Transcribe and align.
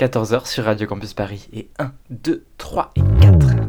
14h 0.00 0.46
sur 0.46 0.64
Radio 0.64 0.86
Campus 0.86 1.12
Paris. 1.12 1.46
Et 1.52 1.68
1, 1.78 1.92
2, 2.08 2.46
3 2.56 2.92
et 2.96 3.02
4. 3.20 3.59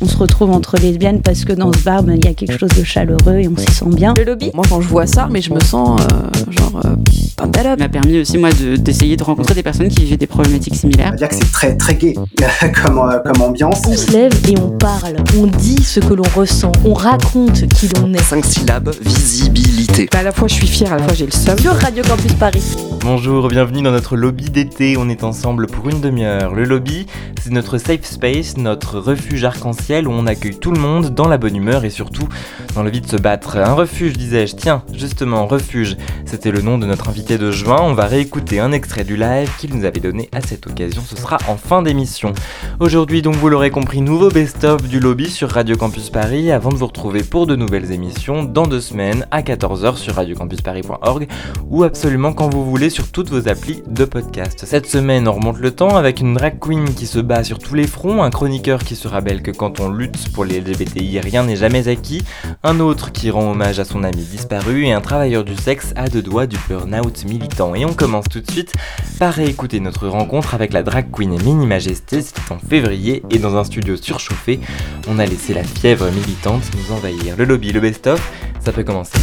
On 0.00 0.06
se 0.06 0.16
retrouve 0.16 0.50
entre 0.50 0.76
lesbiennes 0.78 1.20
parce 1.22 1.44
que 1.44 1.52
dans 1.52 1.72
ce 1.72 1.78
bar, 1.78 2.02
ben, 2.02 2.16
il 2.20 2.24
y 2.24 2.28
a 2.28 2.34
quelque 2.34 2.58
chose 2.58 2.70
de 2.76 2.84
chaleureux 2.84 3.36
et 3.38 3.48
on 3.48 3.56
s'y 3.56 3.70
sent 3.72 3.86
bien. 3.94 4.14
Le 4.16 4.24
lobby 4.24 4.50
Moi, 4.54 4.64
quand 4.68 4.80
je 4.80 4.88
vois 4.88 5.06
ça, 5.06 5.28
mais 5.30 5.40
je 5.40 5.52
me 5.52 5.60
sens 5.60 6.00
euh, 6.00 6.50
genre 6.50 6.80
euh, 6.84 6.94
Ça 7.36 7.76
m'a 7.76 7.88
permis 7.88 8.18
aussi, 8.20 8.38
moi, 8.38 8.50
de- 8.52 8.76
d'essayer 8.76 9.16
de, 9.16 9.22
rencontrer 9.24 9.54
des 9.54 9.62
personnes 9.62 9.88
qui 9.88 10.04
vivaient 10.04 10.16
des 10.16 10.26
problématiques 10.26 10.74
On 10.76 10.78
similaires. 10.80 11.10
va 11.10 11.16
dire 11.16 11.28
que 11.28 11.34
c'est 11.36 11.52
très 11.52 11.76
très 11.76 11.94
gay 11.94 12.14
comme, 12.84 12.98
euh, 12.98 13.18
comme 13.24 13.42
ambiance. 13.42 13.80
On 13.86 13.94
se 13.96 14.10
lève 14.12 14.32
et 14.48 14.58
on 14.58 14.70
parle. 14.70 15.16
On 15.38 15.46
dit 15.46 15.82
ce 15.82 16.00
que 16.00 16.14
l'on 16.14 16.24
ressent. 16.34 16.72
On 16.84 16.94
raconte 16.94 17.66
qui 17.68 17.88
l'on 18.00 18.12
est. 18.14 18.22
5 18.22 18.44
syllabes, 18.44 18.90
visibilité. 19.04 20.08
à 20.16 20.22
la 20.22 20.32
fois 20.32 20.48
je 20.48 20.54
suis 20.54 20.66
fière, 20.66 20.92
à 20.92 20.96
la 20.98 21.04
fois 21.04 21.14
j'ai 21.14 21.26
le 21.26 21.32
seum. 21.32 21.58
Sur 21.58 21.72
Radio 21.74 22.02
Campus 22.02 22.32
Paris. 22.34 22.62
Bonjour, 23.00 23.48
bienvenue 23.48 23.82
dans 23.82 23.90
notre 23.90 24.16
lobby 24.16 24.50
d'été. 24.50 24.96
On 24.96 25.08
est 25.08 25.24
ensemble 25.24 25.66
pour 25.66 25.88
une 25.88 26.00
demi-heure. 26.00 26.54
Le 26.54 26.64
lobby, 26.64 27.06
c'est 27.42 27.50
notre 27.50 27.78
safe 27.78 28.04
space, 28.04 28.56
notre 28.56 28.98
refuge 28.98 29.44
où 29.64 30.10
on 30.10 30.26
accueille 30.26 30.56
tout 30.56 30.72
le 30.72 30.80
monde 30.80 31.10
dans 31.10 31.28
la 31.28 31.38
bonne 31.38 31.56
humeur 31.56 31.84
et 31.84 31.90
surtout 31.90 32.28
dans 32.74 32.82
l'envie 32.82 33.00
de 33.00 33.06
se 33.06 33.16
battre. 33.16 33.56
Un 33.56 33.74
refuge, 33.74 34.14
disais-je. 34.14 34.56
Tiens, 34.56 34.82
justement, 34.92 35.46
refuge. 35.46 35.96
C'était 36.24 36.50
le 36.50 36.62
nom 36.62 36.78
de 36.78 36.86
notre 36.86 37.08
invité 37.08 37.38
de 37.38 37.50
juin. 37.50 37.78
On 37.80 37.94
va 37.94 38.06
réécouter 38.06 38.60
un 38.60 38.72
extrait 38.72 39.04
du 39.04 39.16
live 39.16 39.50
qu'il 39.58 39.74
nous 39.74 39.84
avait 39.84 40.00
donné 40.00 40.28
à 40.32 40.40
cette 40.40 40.66
occasion. 40.66 41.02
Ce 41.06 41.16
sera 41.16 41.38
en 41.48 41.56
fin 41.56 41.82
d'émission. 41.82 42.32
Aujourd'hui, 42.80 43.22
donc, 43.22 43.36
vous 43.36 43.48
l'aurez 43.48 43.70
compris, 43.70 44.00
nouveau 44.00 44.30
best-of 44.30 44.82
du 44.88 44.98
lobby 44.98 45.30
sur 45.30 45.50
Radio 45.50 45.76
Campus 45.76 46.10
Paris 46.10 46.50
avant 46.50 46.70
de 46.70 46.76
vous 46.76 46.86
retrouver 46.86 47.22
pour 47.22 47.46
de 47.46 47.54
nouvelles 47.54 47.92
émissions 47.92 48.42
dans 48.42 48.66
deux 48.66 48.80
semaines 48.80 49.26
à 49.30 49.42
14h 49.42 49.96
sur 49.96 50.14
radiocampusparis.org 50.14 51.28
ou 51.70 51.84
absolument 51.84 52.32
quand 52.32 52.48
vous 52.48 52.64
voulez 52.64 52.90
sur 52.90 53.10
toutes 53.10 53.30
vos 53.30 53.48
applis 53.48 53.82
de 53.86 54.04
podcast. 54.04 54.64
Cette 54.66 54.86
semaine, 54.86 55.28
on 55.28 55.32
remonte 55.32 55.58
le 55.58 55.70
temps 55.70 55.96
avec 55.96 56.20
une 56.20 56.34
drag 56.34 56.58
queen 56.58 56.92
qui 56.94 57.06
se 57.06 57.20
bat 57.20 57.44
sur 57.44 57.58
tous 57.58 57.74
les 57.74 57.86
fronts, 57.86 58.22
un 58.22 58.30
chroniqueur 58.30 58.82
qui 58.82 58.96
se 58.96 59.06
rappelle 59.06 59.42
que 59.42 59.51
quand 59.56 59.80
on 59.80 59.90
lutte 59.90 60.32
pour 60.32 60.44
les 60.44 60.60
LGBTI, 60.60 61.20
rien 61.20 61.44
n'est 61.44 61.56
jamais 61.56 61.88
acquis, 61.88 62.22
un 62.62 62.80
autre 62.80 63.12
qui 63.12 63.30
rend 63.30 63.50
hommage 63.50 63.78
à 63.78 63.84
son 63.84 64.04
ami 64.04 64.22
disparu 64.22 64.84
et 64.84 64.92
un 64.92 65.00
travailleur 65.00 65.44
du 65.44 65.54
sexe 65.56 65.92
à 65.96 66.08
deux 66.08 66.22
doigts 66.22 66.46
du 66.46 66.56
burn-out 66.68 67.24
militant. 67.24 67.74
Et 67.74 67.84
on 67.84 67.92
commence 67.92 68.26
tout 68.30 68.40
de 68.40 68.50
suite 68.50 68.72
par 69.18 69.34
réécouter 69.34 69.80
notre 69.80 70.08
rencontre 70.08 70.54
avec 70.54 70.72
la 70.72 70.82
drag 70.82 71.10
queen 71.10 71.40
Mini 71.42 71.66
Majesté, 71.66 72.22
c'était 72.22 72.52
en 72.52 72.58
février 72.58 73.22
et 73.30 73.38
dans 73.38 73.56
un 73.56 73.64
studio 73.64 73.96
surchauffé, 73.96 74.60
on 75.08 75.18
a 75.18 75.26
laissé 75.26 75.54
la 75.54 75.64
fièvre 75.64 76.10
militante 76.10 76.62
nous 76.76 76.94
envahir. 76.94 77.36
Le 77.36 77.44
lobby, 77.44 77.72
le 77.72 77.80
best-of, 77.80 78.32
ça 78.60 78.72
peut 78.72 78.84
commencer. 78.84 79.18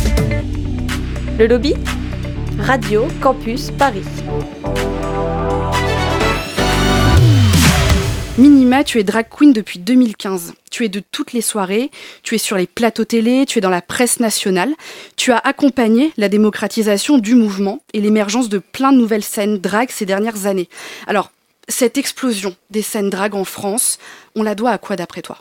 Le 1.38 1.48
lobby? 1.48 1.74
Radio 2.60 3.08
Campus 3.22 3.72
Paris. 3.72 4.04
Minima, 8.40 8.86
tu 8.86 9.00
es 9.00 9.04
drag 9.04 9.28
queen 9.28 9.52
depuis 9.52 9.80
2015. 9.80 10.54
Tu 10.72 10.86
es 10.86 10.88
de 10.88 11.02
toutes 11.02 11.34
les 11.34 11.42
soirées, 11.42 11.92
tu 12.24 12.36
es 12.36 12.38
sur 12.38 12.56
les 12.56 12.68
plateaux 12.68 13.04
télé, 13.04 13.46
tu 13.46 13.58
es 13.58 13.62
dans 13.62 13.70
la 13.70 13.82
presse 13.82 14.22
nationale. 14.22 14.74
Tu 15.18 15.34
as 15.34 15.38
accompagné 15.40 16.14
la 16.16 16.30
démocratisation 16.30 17.18
du 17.18 17.36
mouvement 17.36 17.84
et 17.92 18.00
l'émergence 18.00 18.48
de 18.48 18.60
plein 18.60 18.94
de 18.94 18.98
nouvelles 18.98 19.26
scènes 19.26 19.58
drag 19.58 19.90
ces 19.92 20.06
dernières 20.06 20.46
années. 20.46 20.70
Alors, 21.06 21.34
cette 21.68 21.98
explosion 21.98 22.56
des 22.70 22.82
scènes 22.82 23.10
drag 23.10 23.36
en 23.36 23.44
France, 23.44 24.00
on 24.36 24.44
la 24.44 24.56
doit 24.56 24.72
à 24.72 24.78
quoi 24.78 24.96
d'après 24.96 25.22
toi? 25.22 25.40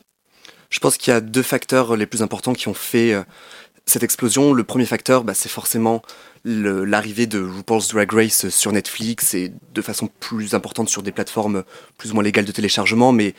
Je 0.69 0.80
pense 0.80 0.96
qu'il 0.96 1.12
y 1.12 1.16
a 1.16 1.20
deux 1.20 1.44
facteurs 1.44 1.96
les 1.96 2.06
plus 2.06 2.22
importants 2.22 2.52
qui 2.52 2.66
ont 2.66 2.74
fait 2.74 3.12
euh, 3.12 3.22
cette 3.89 4.03
explosion. 4.03 4.53
Le 4.53 4.64
premier 4.64 4.86
facteur, 4.86 5.25
bah, 5.25 5.34
c'est 5.34 5.48
forcément 5.48 6.03
l'arrivée 6.44 7.27
de 7.27 7.41
RuPaul's 7.41 7.89
Drag 7.89 8.12
Race 8.12 8.48
sur 8.48 8.72
Netflix 8.72 9.34
et 9.34 9.53
de 9.75 9.83
façon 9.83 10.08
plus 10.20 10.55
importante 10.55 10.89
sur 10.89 11.03
des 11.03 11.12
plateformes 11.12 11.64
plus 11.97 12.11
ou 12.11 12.14
moins 12.14 12.22
légales 12.22 12.44
de 12.44 12.53
téléchargement. 12.53 13.12
Mais 13.12 13.34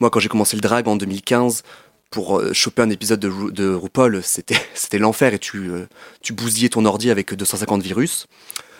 moi, 0.00 0.10
quand 0.10 0.20
j'ai 0.20 0.28
commencé 0.28 0.56
le 0.56 0.60
drag 0.62 0.88
en 0.88 0.96
2015, 0.96 1.62
pour 2.10 2.38
euh, 2.38 2.52
choper 2.52 2.82
un 2.82 2.90
épisode 2.90 3.20
de, 3.20 3.28
Ru- 3.28 3.52
de 3.52 3.72
RuPaul, 3.72 4.22
c'était 4.22 4.58
l'enfer 4.98 5.32
et 5.34 5.38
tu, 5.38 5.70
euh, 5.70 5.86
tu 6.20 6.32
bousillais 6.34 6.68
ton 6.68 6.84
ordi 6.84 7.10
avec 7.10 7.32
250 7.34 7.82
virus. 7.82 8.26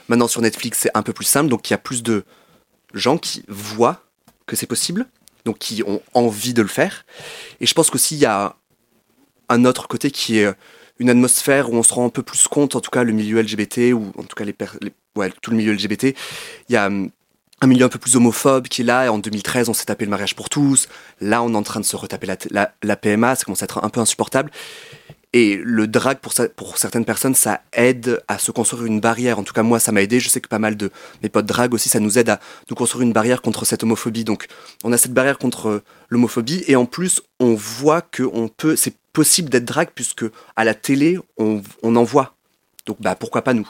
Maintenant, 0.09 0.29
sur 0.29 0.43
Netflix, 0.43 0.79
c'est 0.83 0.91
un 0.95 1.03
peu 1.03 1.13
plus 1.13 1.25
simple, 1.25 1.49
donc 1.49 1.69
il 1.71 1.73
y 1.73 1.75
a 1.75 1.79
plus 1.79 2.03
de 2.03 2.25
gens 2.93 3.17
qui 3.17 3.45
voient 3.49 4.03
que 4.47 4.55
c'est 4.55 4.67
possible, 4.67 5.07
donc 5.47 5.59
qui 5.59 5.83
ont 5.87 6.03
envie 6.13 6.53
de 6.53 6.61
le 6.61 6.69
faire. 6.69 7.07
Et 7.61 7.67
je 7.67 7.73
pense 7.73 7.89
qu'aussi, 7.89 8.17
il 8.17 8.21
y 8.21 8.27
a 8.27 8.55
un 9.49 9.65
autre 9.65 9.89
côté 9.89 10.11
qui 10.11 10.39
est 10.39 10.53
une 11.03 11.11
atmosphère 11.11 11.71
où 11.73 11.77
on 11.77 11.83
se 11.83 11.93
rend 11.93 12.07
un 12.07 12.11
peu 12.11 12.23
plus 12.23 12.49
compte, 12.49 12.75
en 12.77 12.81
tout 12.81 12.91
cas 12.91 13.03
le 13.05 13.13
milieu 13.13 13.41
LGBT, 13.43 13.93
ou 13.95 14.13
en 14.19 14.23
tout 14.23 14.35
cas 14.37 14.45
les, 14.45 14.55
les- 14.81 14.93
ouais, 15.17 15.31
tout 15.43 15.51
le 15.51 15.57
milieu 15.59 15.73
LGBT. 15.75 16.15
Il 16.69 16.73
y 16.73 16.77
a 16.77 16.87
hum, 16.87 17.11
un 17.61 17.67
milieu 17.67 17.85
un 17.85 17.89
peu 17.89 17.99
plus 17.99 18.17
homophobe 18.17 18.67
qui 18.69 18.83
est 18.83 18.85
là. 18.85 19.13
En 19.13 19.19
2013, 19.19 19.69
on 19.69 19.75
s'est 19.75 19.85
tapé 19.85 20.05
le 20.05 20.11
mariage 20.11 20.35
pour 20.35 20.49
tous. 20.49 20.89
Là, 21.21 21.43
on 21.43 21.53
est 21.53 21.57
en 21.57 21.63
train 21.63 21.81
de 21.81 21.85
se 21.85 21.95
retaper 21.97 22.27
la, 22.27 22.37
la, 22.51 22.73
la 22.83 22.97
PMA. 22.97 23.37
Ça 23.37 23.45
commence 23.45 23.63
à 23.63 23.65
être 23.67 23.85
un 23.85 23.89
peu 23.89 24.01
insupportable. 24.01 24.51
Et 25.35 25.59
le 25.63 25.87
drag, 25.87 26.19
pour, 26.19 26.33
ça- 26.35 26.49
pour 26.51 26.77
certaines 26.77 27.07
personnes, 27.07 27.35
ça 27.35 27.63
aide 27.73 28.21
à 28.29 28.37
se 28.39 28.51
construire 28.51 28.85
une 28.85 29.01
barrière. 29.01 29.39
En 29.39 29.45
tout 29.45 29.55
cas, 29.55 29.63
moi, 29.63 29.79
ça 29.79 29.91
m'a 29.91 30.03
aidé. 30.03 30.21
Je 30.21 30.29
sais 30.29 30.41
que 30.43 30.49
pas 30.49 30.59
mal 30.59 30.77
de 30.77 30.91
mes 31.23 31.31
potes 31.31 31.47
drag 31.47 31.73
aussi, 31.73 31.89
ça 31.89 32.01
nous 32.01 32.19
aide 32.19 32.29
à 32.29 32.39
nous 32.69 32.77
construire 32.77 33.03
une 33.03 33.13
barrière 33.15 33.41
contre 33.41 33.65
cette 33.65 33.83
homophobie. 33.83 34.25
Donc, 34.25 34.47
on 34.85 34.93
a 34.93 34.99
cette 34.99 35.15
barrière 35.15 35.39
contre 35.39 35.69
euh, 35.69 35.83
l'homophobie. 36.11 36.65
Et 36.67 36.77
en 36.77 36.85
plus, 36.85 37.23
on 37.41 37.55
voit 37.55 38.03
que 38.03 38.25
on 38.25 38.49
peut, 38.49 38.77
c'est 38.77 38.95
possible 39.13 39.49
d'être 39.49 39.65
drag 39.65 39.91
puisque 39.95 40.25
à 40.57 40.65
la 40.65 40.75
télé, 40.75 41.19
on, 41.39 41.63
on 41.83 41.97
en 41.97 42.05
voit. 42.05 42.35
Donc, 42.87 42.97
bah, 43.01 43.15
pourquoi 43.15 43.43
pas 43.43 43.55
nous? 43.55 43.69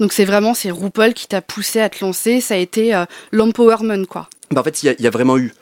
Donc 0.00 0.12
c'est 0.12 0.24
vraiment 0.24 0.54
c'est 0.54 0.70
RuPaul 0.70 1.14
qui 1.14 1.28
t'a 1.28 1.40
poussé 1.42 1.80
à 1.80 1.88
te 1.88 2.04
lancer, 2.04 2.40
ça 2.40 2.54
a 2.54 2.56
été 2.56 2.94
euh, 2.94 3.04
l'empowerment 3.32 4.06
quoi. 4.06 4.28
Bah, 4.50 4.60
en 4.60 4.64
fait, 4.64 4.82
il 4.82 4.86
y, 4.86 4.88
a- 4.88 4.94
il 4.98 5.02
y 5.02 5.06
a 5.06 5.10
vraiment 5.10 5.38
eu 5.38 5.52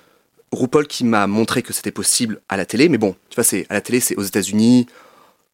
RuPaul 0.52 0.86
qui 0.86 1.04
m'a 1.04 1.26
montré 1.26 1.62
que 1.62 1.72
c'était 1.72 1.90
possible 1.90 2.40
à 2.48 2.56
la 2.56 2.64
télé, 2.64 2.88
mais 2.88 2.98
bon, 2.98 3.14
tu 3.30 3.34
vois, 3.34 3.44
c'est 3.44 3.66
à 3.68 3.74
la 3.74 3.80
télé, 3.80 4.00
c'est 4.00 4.16
aux 4.16 4.22
États-Unis. 4.22 4.86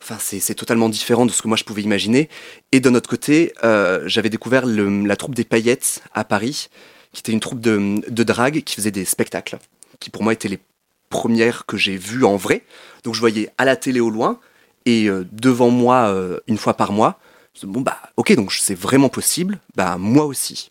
Enfin, 0.03 0.17
c'est 0.21 0.39
c'est 0.39 0.55
totalement 0.55 0.89
différent 0.89 1.27
de 1.27 1.33
ce 1.33 1.43
que 1.43 1.49
moi 1.49 1.57
je 1.57 1.65
pouvais 1.65 1.83
imaginer. 1.83 2.29
Et 2.73 2.79
d'un 2.81 2.95
autre 2.95 3.09
côté, 3.11 3.53
euh, 3.65 4.03
j'avais 4.07 4.31
découvert 4.31 4.65
le- 4.67 5.05
la 5.07 5.17
troupe 5.17 5.35
des 5.35 5.45
paillettes 5.45 6.03
à 6.15 6.23
Paris, 6.25 6.69
qui 7.13 7.21
était 7.21 7.33
une 7.33 7.41
troupe 7.41 7.61
de, 7.61 8.01
de 8.09 8.23
drague 8.23 8.63
qui 8.63 8.75
faisait 8.77 8.91
des 8.93 9.05
spectacles, 9.05 9.59
qui 9.99 10.11
pour 10.11 10.23
moi 10.23 10.33
étaient 10.33 10.49
les 10.49 10.61
premières 11.09 11.67
que 11.67 11.77
j'ai 11.77 11.97
vues 11.97 12.25
en 12.25 12.37
vrai. 12.37 12.63
Donc 13.05 13.15
je 13.15 13.21
voyais 13.21 13.51
à 13.59 13.65
la 13.65 13.77
télé 13.77 14.01
au 14.01 14.11
loin 14.11 14.39
et 14.87 15.09
euh, 15.09 15.25
devant 15.33 15.71
moi 15.71 16.09
euh, 16.09 16.39
une 16.47 16.59
fois 16.59 16.75
par 16.75 16.93
mois. 16.93 17.19
Je 17.61 17.67
me 17.67 17.73
dis, 17.73 17.75
Bon 17.75 17.81
bah 17.83 17.99
ok, 18.17 18.35
donc 18.35 18.53
c'est 18.53 18.75
vraiment 18.79 19.09
possible. 19.09 19.59
Bah 19.77 19.97
moi 19.99 20.25
aussi. 20.25 20.71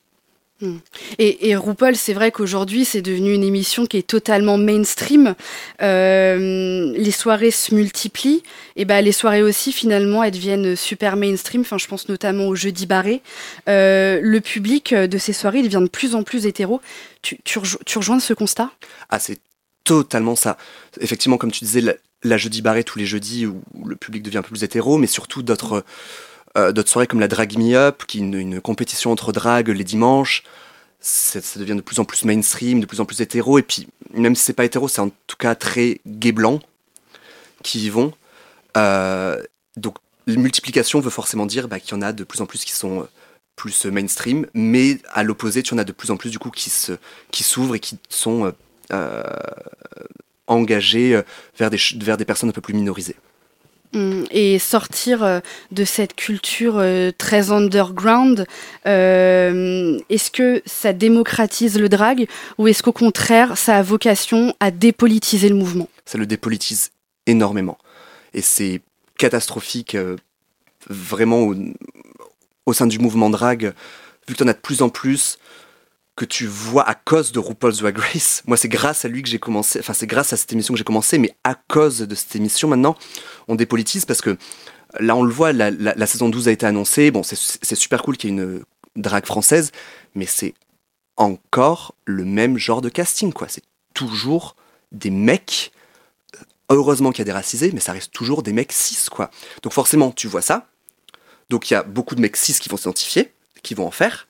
Et, 1.19 1.49
et 1.49 1.55
RuPaul, 1.55 1.95
c'est 1.95 2.13
vrai 2.13 2.31
qu'aujourd'hui, 2.31 2.83
c'est 2.83 3.03
devenu 3.03 3.31
une 3.31 3.43
émission 3.43 3.85
qui 3.85 3.97
est 3.97 4.07
totalement 4.07 4.57
mainstream. 4.57 5.35
Euh, 5.83 6.91
les 6.97 7.11
soirées 7.11 7.51
se 7.51 7.75
multiplient. 7.75 8.41
Et 8.75 8.83
ben, 8.85 9.01
les 9.01 9.11
soirées 9.11 9.43
aussi, 9.43 9.71
finalement, 9.71 10.23
elles 10.23 10.31
deviennent 10.31 10.75
super 10.75 11.15
mainstream. 11.15 11.61
Enfin, 11.61 11.77
je 11.77 11.85
pense 11.85 12.09
notamment 12.09 12.47
au 12.47 12.55
jeudi 12.55 12.87
barré. 12.87 13.21
Euh, 13.69 14.19
le 14.23 14.41
public 14.41 14.95
de 14.95 15.17
ces 15.19 15.31
soirées, 15.33 15.59
il 15.59 15.65
devient 15.65 15.83
de 15.83 15.89
plus 15.89 16.15
en 16.15 16.23
plus 16.23 16.47
hétéro. 16.47 16.81
Tu, 17.21 17.37
tu, 17.43 17.59
rejo- 17.59 17.79
tu 17.85 17.99
rejoins 17.99 18.19
ce 18.19 18.33
constat? 18.33 18.71
Ah, 19.09 19.19
c'est 19.19 19.37
totalement 19.87 20.35
ça. 20.35 20.57
Effectivement, 20.99 21.37
comme 21.37 21.51
tu 21.51 21.63
disais, 21.63 21.81
la, 22.23 22.37
jeudi 22.37 22.61
barré 22.61 22.83
tous 22.83 22.99
les 22.99 23.05
jeudis 23.05 23.45
où 23.45 23.63
le 23.85 23.95
public 23.95 24.21
devient 24.21 24.37
un 24.37 24.41
peu 24.41 24.49
plus 24.49 24.63
hétéro, 24.63 24.97
mais 24.97 25.07
surtout 25.07 25.41
d'autres 25.43 25.85
euh, 26.57 26.71
d'autres 26.71 26.89
soirées 26.89 27.07
comme 27.07 27.19
la 27.19 27.27
Drag 27.27 27.57
Me 27.57 27.75
Up, 27.75 28.03
qui 28.07 28.17
est 28.17 28.21
une, 28.21 28.61
compétition 28.61 29.11
entre 29.11 29.31
dragues 29.31 29.69
les 29.69 29.83
dimanches. 29.83 30.43
Ça 30.99 31.39
devient 31.59 31.75
de 31.75 31.81
plus 31.81 31.99
en 31.99 32.05
plus 32.05 32.25
mainstream, 32.25 32.79
de 32.81 32.85
plus 32.85 32.99
en 32.99 33.05
plus 33.05 33.21
hétéro. 33.21 33.59
Et 33.59 33.61
puis, 33.61 33.87
même 34.13 34.35
si 34.35 34.43
c'est 34.43 34.53
pas 34.53 34.65
hétéro, 34.65 34.87
c'est 34.87 34.99
en 34.99 35.09
tout 35.27 35.37
cas 35.37 35.55
très 35.55 36.01
gay 36.05 36.31
blanc 36.31 36.59
qui 37.63 37.85
y 37.85 37.89
vont. 37.89 38.13
Euh, 38.75 39.41
donc, 39.77 39.95
multiplication 40.27 40.99
veut 40.99 41.09
forcément 41.09 41.45
dire 41.45 41.67
bah, 41.67 41.79
qu'il 41.79 41.91
y 41.91 41.97
en 41.97 42.01
a 42.01 42.11
de 42.11 42.23
plus 42.23 42.41
en 42.41 42.45
plus 42.45 42.65
qui 42.65 42.73
sont 42.73 43.01
euh, 43.01 43.09
plus 43.55 43.85
euh, 43.85 43.91
mainstream, 43.91 44.47
mais 44.53 44.99
à 45.13 45.23
l'opposé, 45.23 45.63
tu 45.63 45.73
en 45.73 45.77
as 45.77 45.83
de 45.85 45.93
plus 45.93 46.11
en 46.11 46.17
plus 46.17 46.31
du 46.31 46.39
coup 46.39 46.51
qui 46.51 46.69
se 46.69 46.93
qui 47.31 47.43
s'ouvrent 47.43 47.75
et 47.75 47.79
qui 47.79 47.97
sont 48.09 48.53
euh, 48.93 49.23
engagés 50.47 51.15
euh, 51.15 51.21
vers 51.57 51.69
des, 51.69 51.79
vers 51.97 52.17
des 52.17 52.25
personnes 52.25 52.49
un 52.49 52.53
peu 52.53 52.61
plus 52.61 52.73
minorisées. 52.73 53.15
Hum, 53.93 54.25
Et 54.31 54.59
sortir 54.59 55.23
euh, 55.23 55.39
de 55.71 55.85
cette 55.85 56.13
culture 56.13 56.83
très 57.17 57.51
underground, 57.51 58.45
euh, 58.85 59.97
est-ce 60.09 60.29
que 60.29 60.61
ça 60.65 60.91
démocratise 60.93 61.79
le 61.79 61.87
drag 61.87 62.27
ou 62.57 62.67
est-ce 62.67 62.83
qu'au 62.83 62.91
contraire, 62.91 63.57
ça 63.57 63.77
a 63.77 63.81
vocation 63.81 64.53
à 64.59 64.71
dépolitiser 64.71 65.49
le 65.49 65.55
mouvement? 65.55 65.87
Ça 66.05 66.17
le 66.17 66.25
dépolitise 66.25 66.91
énormément. 67.27 67.77
Et 68.33 68.41
c'est 68.41 68.81
catastrophique 69.17 69.95
euh, 69.95 70.15
vraiment 70.89 71.41
au, 71.43 71.55
au 72.65 72.73
sein 72.73 72.87
du 72.87 72.99
mouvement 72.99 73.29
drag, 73.29 73.73
vu 74.27 74.33
que 74.33 74.37
tu 74.37 74.43
en 74.43 74.47
as 74.47 74.53
de 74.53 74.59
plus 74.59 74.81
en 74.81 74.89
plus 74.89 75.39
que 76.17 76.25
tu 76.25 76.47
vois 76.47 76.85
à 76.89 76.95
cause 76.95 77.31
de 77.31 77.39
RuPaul's 77.39 77.77
Drag 77.77 77.97
Race. 77.97 78.41
Moi, 78.47 78.57
c'est 78.57 78.67
grâce 78.67 79.05
à 79.05 79.07
lui 79.07 79.21
que 79.23 79.29
j'ai 79.29 79.39
commencé, 79.39 79.79
enfin, 79.79 79.93
c'est 79.93 80.07
grâce 80.07 80.33
à 80.33 80.37
cette 80.37 80.51
émission 80.51 80.73
que 80.73 80.77
j'ai 80.79 80.83
commencé, 80.83 81.17
mais 81.17 81.33
à 81.45 81.55
cause 81.55 81.99
de 81.99 82.15
cette 82.15 82.35
émission, 82.35 82.67
maintenant, 82.67 82.97
on 83.47 83.55
dépolitise 83.55 84.03
parce 84.05 84.21
que 84.21 84.35
là, 84.99 85.15
on 85.15 85.23
le 85.23 85.31
voit, 85.31 85.53
la, 85.53 85.71
la- 85.71 86.07
saison 86.07 86.27
12 86.27 86.47
a 86.49 86.51
été 86.51 86.65
annoncée. 86.65 87.11
Bon, 87.11 87.21
c'est 87.23 87.75
super 87.75 88.01
cool 88.01 88.17
qu'il 88.17 88.31
y 88.31 88.33
ait 88.33 88.35
une 88.35 88.63
drague 88.95 89.25
française, 89.25 89.71
mais 90.15 90.25
c'est 90.25 90.55
encore 91.17 91.93
le 92.05 92.25
même 92.25 92.57
genre 92.57 92.81
de 92.81 92.89
casting, 92.89 93.31
quoi. 93.31 93.47
C'est 93.47 93.63
toujours 93.93 94.55
des 94.91 95.11
mecs. 95.11 95.71
Heureusement 96.69 97.11
qu'il 97.11 97.19
y 97.19 97.21
a 97.21 97.25
des 97.25 97.31
racisés, 97.31 97.71
mais 97.73 97.79
ça 97.79 97.93
reste 97.93 98.11
toujours 98.11 98.43
des 98.43 98.53
mecs 98.53 98.73
cis, 98.73 99.05
quoi. 99.09 99.29
Donc 99.61 99.71
forcément, 99.73 100.11
tu 100.11 100.27
vois 100.27 100.41
ça. 100.41 100.67
Donc 101.49 101.69
il 101.69 101.73
y 101.75 101.77
a 101.77 101.83
beaucoup 101.83 102.15
de 102.15 102.21
mecs 102.21 102.35
cis 102.35 102.53
qui 102.59 102.67
vont 102.69 102.75
s'identifier, 102.77 103.31
qui 103.63 103.73
vont 103.73 103.87
en 103.87 103.91
faire. 103.91 104.26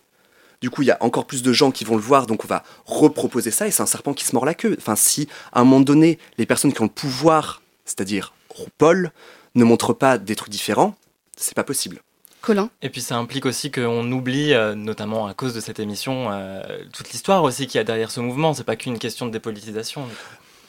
Du 0.62 0.70
coup, 0.70 0.82
il 0.82 0.88
y 0.88 0.92
a 0.92 0.98
encore 1.02 1.26
plus 1.26 1.44
de 1.44 1.54
gens 1.54 1.72
qui 1.72 1.84
vont 1.84 1.96
le 1.96 2.02
voir, 2.02 2.26
donc 2.26 2.44
on 2.44 2.48
va 2.48 2.64
reproposer 2.86 3.52
ça, 3.52 3.68
et 3.68 3.72
c'est 3.72 3.84
un 3.84 3.88
serpent 3.88 4.14
qui 4.14 4.26
se 4.26 4.34
mord 4.34 4.46
la 4.46 4.56
queue. 4.56 4.76
Enfin, 4.80 4.96
si 4.96 5.28
à 5.54 5.62
un 5.62 5.64
moment 5.64 5.82
donné, 5.82 6.18
les 6.38 6.46
personnes 6.46 6.74
qui 6.74 6.82
ont 6.82 6.86
le 6.86 6.90
pouvoir, 6.90 7.62
c'est-à-dire 7.86 8.34
Paul, 8.78 9.12
ne 9.56 9.64
montrent 9.64 9.94
pas 9.94 10.18
des 10.18 10.36
trucs 10.36 10.50
différents, 10.50 10.96
c'est 11.36 11.56
pas 11.56 11.64
possible. 11.64 12.02
Colin? 12.42 12.70
Et 12.82 12.90
puis 12.90 13.02
ça 13.02 13.18
implique 13.18 13.46
aussi 13.46 13.72
qu'on 13.72 14.12
oublie, 14.12 14.54
euh, 14.54 14.76
notamment 14.76 15.28
à 15.28 15.34
cause 15.34 15.54
de 15.54 15.60
cette 15.60 15.80
émission, 15.80 16.32
euh, 16.32 16.62
toute 16.94 17.12
l'histoire 17.12 17.44
aussi 17.44 17.68
qu'il 17.68 17.78
y 17.78 17.82
a 17.82 17.84
derrière 17.84 18.12
ce 18.12 18.20
mouvement. 18.20 18.54
C'est 18.54 18.64
pas 18.64 18.76
qu'une 18.76 19.00
question 19.00 19.26
de 19.26 19.32
dépolitisation. 19.32 20.04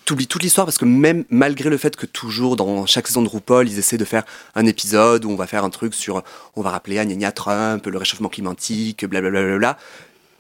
T'oublies 0.08 0.26
toute 0.26 0.42
l'histoire 0.42 0.66
parce 0.66 0.78
que 0.78 0.86
même 0.86 1.26
malgré 1.28 1.68
le 1.68 1.76
fait 1.76 1.94
que 1.94 2.06
toujours 2.06 2.56
dans 2.56 2.86
chaque 2.86 3.06
saison 3.06 3.20
de 3.20 3.28
RuPaul, 3.28 3.68
ils 3.68 3.78
essaient 3.78 3.98
de 3.98 4.06
faire 4.06 4.24
un 4.54 4.64
épisode 4.64 5.26
où 5.26 5.30
on 5.30 5.36
va 5.36 5.46
faire 5.46 5.64
un 5.64 5.68
truc 5.68 5.92
sur, 5.92 6.24
on 6.56 6.62
va 6.62 6.70
rappeler 6.70 6.98
Agnagna 6.98 7.30
Trump, 7.30 7.84
le 7.84 7.98
réchauffement 7.98 8.30
climatique, 8.30 9.04
blablabla. 9.04 9.76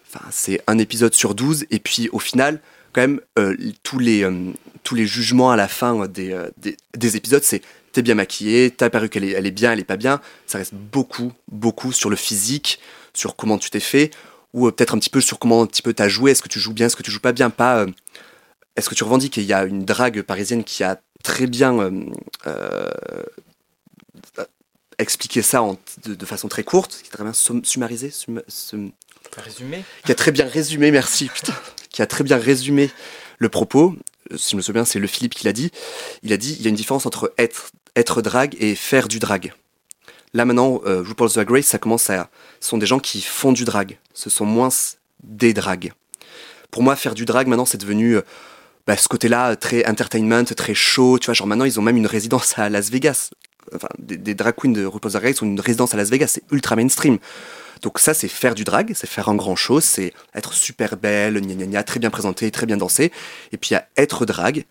Enfin, 0.06 0.24
c'est 0.30 0.62
un 0.68 0.78
épisode 0.78 1.12
sur 1.12 1.34
12 1.34 1.66
et 1.70 1.80
puis 1.80 2.08
au 2.12 2.18
final, 2.18 2.62
quand 2.94 3.02
même, 3.02 3.20
euh, 3.38 3.54
tous, 3.82 3.98
les, 3.98 4.26
tous 4.84 4.94
les 4.94 5.06
jugements 5.06 5.50
à 5.50 5.56
la 5.56 5.68
fin 5.68 6.06
des, 6.06 6.34
des, 6.56 6.74
des 6.96 7.16
épisodes, 7.16 7.44
c'est 7.44 7.60
t'es 7.92 8.00
bien 8.00 8.14
maquillée, 8.14 8.70
ta 8.70 8.88
perruque 8.88 9.16
elle 9.16 9.24
est, 9.24 9.32
elle 9.32 9.46
est 9.46 9.50
bien, 9.50 9.72
elle 9.72 9.80
est 9.80 9.84
pas 9.84 9.98
bien. 9.98 10.22
Ça 10.46 10.56
reste 10.56 10.72
beaucoup, 10.72 11.30
beaucoup 11.52 11.92
sur 11.92 12.08
le 12.08 12.16
physique, 12.16 12.80
sur 13.12 13.36
comment 13.36 13.58
tu 13.58 13.68
t'es 13.68 13.80
fait, 13.80 14.12
ou 14.54 14.66
euh, 14.66 14.72
peut-être 14.72 14.94
un 14.94 14.98
petit 14.98 15.10
peu 15.10 15.20
sur 15.20 15.38
comment 15.38 15.60
un 15.60 15.66
petit 15.66 15.82
peu 15.82 15.92
t'as 15.92 16.08
joué, 16.08 16.30
est-ce 16.30 16.40
que 16.40 16.48
tu 16.48 16.58
joues 16.58 16.72
bien, 16.72 16.86
est-ce 16.86 16.96
que 16.96 17.02
tu 17.02 17.10
joues 17.10 17.20
pas 17.20 17.32
bien, 17.32 17.50
pas. 17.50 17.84
Euh, 18.78 18.80
est-ce 18.80 18.88
que 18.88 18.94
tu 18.94 19.04
revendiques 19.04 19.36
Il 19.36 19.44
y 19.44 19.52
a 19.52 19.64
une 19.64 19.84
drague 19.84 20.22
parisienne 20.22 20.64
qui 20.64 20.84
a 20.84 21.00
très 21.22 21.46
bien 21.46 21.78
euh, 22.46 22.90
expliqué 24.98 25.42
ça 25.42 25.64
de, 26.04 26.26
façon 26.26 26.48
très 26.48 26.64
courte, 26.64 27.00
qui 27.02 27.08
a 27.08 27.12
très 27.12 27.24
bien 27.24 27.32
summarisé, 27.62 28.12
résumé, 29.36 29.84
qui 30.04 30.12
a 30.12 30.14
très 30.14 30.32
bien 30.32 30.46
résumé, 30.46 30.90
merci, 30.90 31.28
putain, 31.28 31.54
qui 31.90 32.02
a 32.02 32.06
très 32.06 32.24
bien 32.24 32.38
résumé 32.38 32.90
le 33.38 33.48
propos 33.48 33.94
si 34.36 34.50
je 34.50 34.56
me 34.56 34.62
souviens, 34.62 34.84
c'est 34.84 34.98
le 34.98 35.06
Philippe 35.06 35.34
qui 35.34 35.46
l'a 35.46 35.54
dit. 35.54 35.70
Il 36.22 36.32
a 36.34 36.36
dit 36.36 36.54
il 36.58 36.62
y 36.62 36.66
a 36.66 36.68
une 36.68 36.76
différence 36.76 37.06
entre 37.06 37.32
être, 37.38 37.70
être 37.96 38.20
drague 38.20 38.56
et 38.60 38.74
faire 38.74 39.08
du 39.08 39.18
drag. 39.18 39.54
Là 40.34 40.44
maintenant, 40.44 40.82
euh, 40.84 41.02
RuPaul's 41.02 41.32
Drag 41.34 41.50
Race, 41.50 41.66
ça 41.66 41.78
commence 41.78 42.10
à. 42.10 42.28
Ce 42.60 42.68
sont 42.68 42.76
des 42.76 42.84
gens 42.84 42.98
qui 42.98 43.22
font 43.22 43.52
du 43.52 43.64
drag. 43.64 43.98
Ce 44.12 44.28
sont 44.28 44.44
moins 44.44 44.68
des 45.22 45.54
drags. 45.54 45.92
Pour 46.70 46.82
moi, 46.82 46.96
faire 46.96 47.14
du 47.14 47.24
drag 47.24 47.46
maintenant, 47.46 47.64
c'est 47.64 47.78
devenu 47.78 48.16
euh, 48.16 48.22
bah, 48.88 48.96
ce 48.96 49.06
côté-là 49.06 49.54
très 49.54 49.86
entertainment, 49.86 50.44
très 50.44 50.72
chaud. 50.72 51.18
Tu 51.18 51.26
vois, 51.26 51.34
genre 51.34 51.46
maintenant, 51.46 51.66
ils 51.66 51.78
ont 51.78 51.82
même 51.82 51.98
une 51.98 52.06
résidence 52.06 52.58
à 52.58 52.70
Las 52.70 52.88
Vegas. 52.90 53.28
Enfin, 53.74 53.88
des, 53.98 54.34
drag 54.34 54.54
queens 54.54 54.72
de 54.72 54.86
RuPaul's 54.86 55.12
Drag 55.12 55.24
Race 55.24 55.42
ont 55.42 55.46
une 55.46 55.60
résidence 55.60 55.92
à 55.92 55.98
Las 55.98 56.08
Vegas. 56.08 56.28
C'est 56.28 56.42
ultra 56.50 56.74
mainstream. 56.74 57.18
Donc 57.82 57.98
ça, 57.98 58.14
c'est 58.14 58.28
faire 58.28 58.54
du 58.54 58.64
drag, 58.64 58.92
c'est 58.94 59.06
faire 59.06 59.28
un 59.28 59.34
grand 59.34 59.56
chose, 59.56 59.84
c'est 59.84 60.14
être 60.34 60.54
super 60.54 60.96
belle, 60.96 61.38
gna 61.38 61.54
gna 61.54 61.66
gna, 61.66 61.82
très 61.84 62.00
bien 62.00 62.08
présentée, 62.08 62.50
très 62.50 62.64
bien 62.64 62.78
dansée. 62.78 63.12
Et 63.52 63.58
puis 63.58 63.70
il 63.70 63.72
y 63.74 63.76
a 63.76 63.86
être 63.98 64.24
drag, 64.24 64.64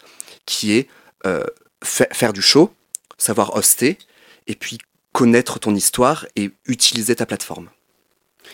qui 0.48 0.74
est 0.74 0.88
euh, 1.28 1.44
faire 1.84 2.34
du 2.34 2.42
show, 2.42 2.74
savoir 3.20 3.56
hoster, 3.56 4.00
et 4.48 4.56
puis 4.56 4.80
connaître 5.12 5.60
ton 5.60 5.76
histoire 5.76 6.26
et 6.36 6.50
utiliser 6.66 7.16
ta 7.16 7.28
plateforme. 7.28 7.70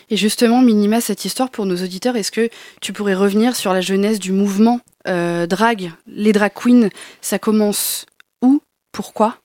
Et 0.09 0.17
justement, 0.17 0.61
Minima, 0.61 0.99
cette 0.99 1.23
histoire 1.23 1.49
pour 1.49 1.65
nos 1.65 1.77
auditeurs, 1.77 2.17
est-ce 2.17 2.31
que 2.31 2.49
tu 2.81 2.91
pourrais 2.91 3.15
revenir 3.15 3.55
sur 3.55 3.71
la 3.71 3.79
jeunesse 3.79 4.19
du 4.19 4.33
mouvement? 4.33 4.81
Euh, 5.07 5.47
drag 5.47 5.91
Les 6.07 6.31
drag 6.31 6.51
queens, 6.53 6.89
ça 7.21 7.39
commence 7.39 8.05
où? 8.41 8.61
Pourquoi? 8.91 9.37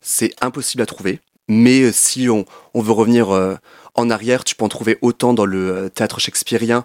C'est 0.00 0.34
impossible 0.40 0.82
à 0.82 0.86
trouver. 0.86 1.20
Mais 1.48 1.82
euh, 1.82 1.92
si 1.92 2.28
on, 2.28 2.44
veut 2.74 2.92
revenir 2.92 3.58
en 3.94 4.10
arrière, 4.10 4.44
tu 4.44 4.54
peux 4.54 4.64
en 4.64 4.68
trouver 4.68 4.98
autant 5.00 5.34
dans 5.34 5.46
le 5.46 5.70
euh, 5.70 5.88
théâtre 5.88 6.20
shakespearien 6.20 6.84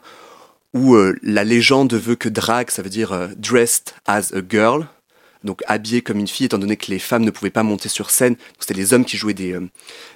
où 0.73 0.93
euh, 0.93 1.15
la 1.23 1.43
légende 1.43 1.93
veut 1.93 2.15
que 2.15 2.29
drag, 2.29 2.69
ça 2.69 2.83
veut 2.83 2.89
dire 2.89 3.11
euh, 3.11 3.27
dressed 3.35 3.95
as 4.05 4.33
a 4.33 4.41
girl, 4.47 4.87
donc 5.43 5.63
habillé 5.65 6.01
comme 6.01 6.19
une 6.19 6.27
fille, 6.27 6.45
étant 6.45 6.59
donné 6.59 6.77
que 6.77 6.91
les 6.91 6.99
femmes 6.99 7.23
ne 7.23 7.31
pouvaient 7.31 7.49
pas 7.49 7.63
monter 7.63 7.89
sur 7.89 8.11
scène. 8.11 8.35
C'était 8.59 8.75
les 8.75 8.93
hommes 8.93 9.05
qui 9.05 9.17
jouaient 9.17 9.33
des, 9.33 9.57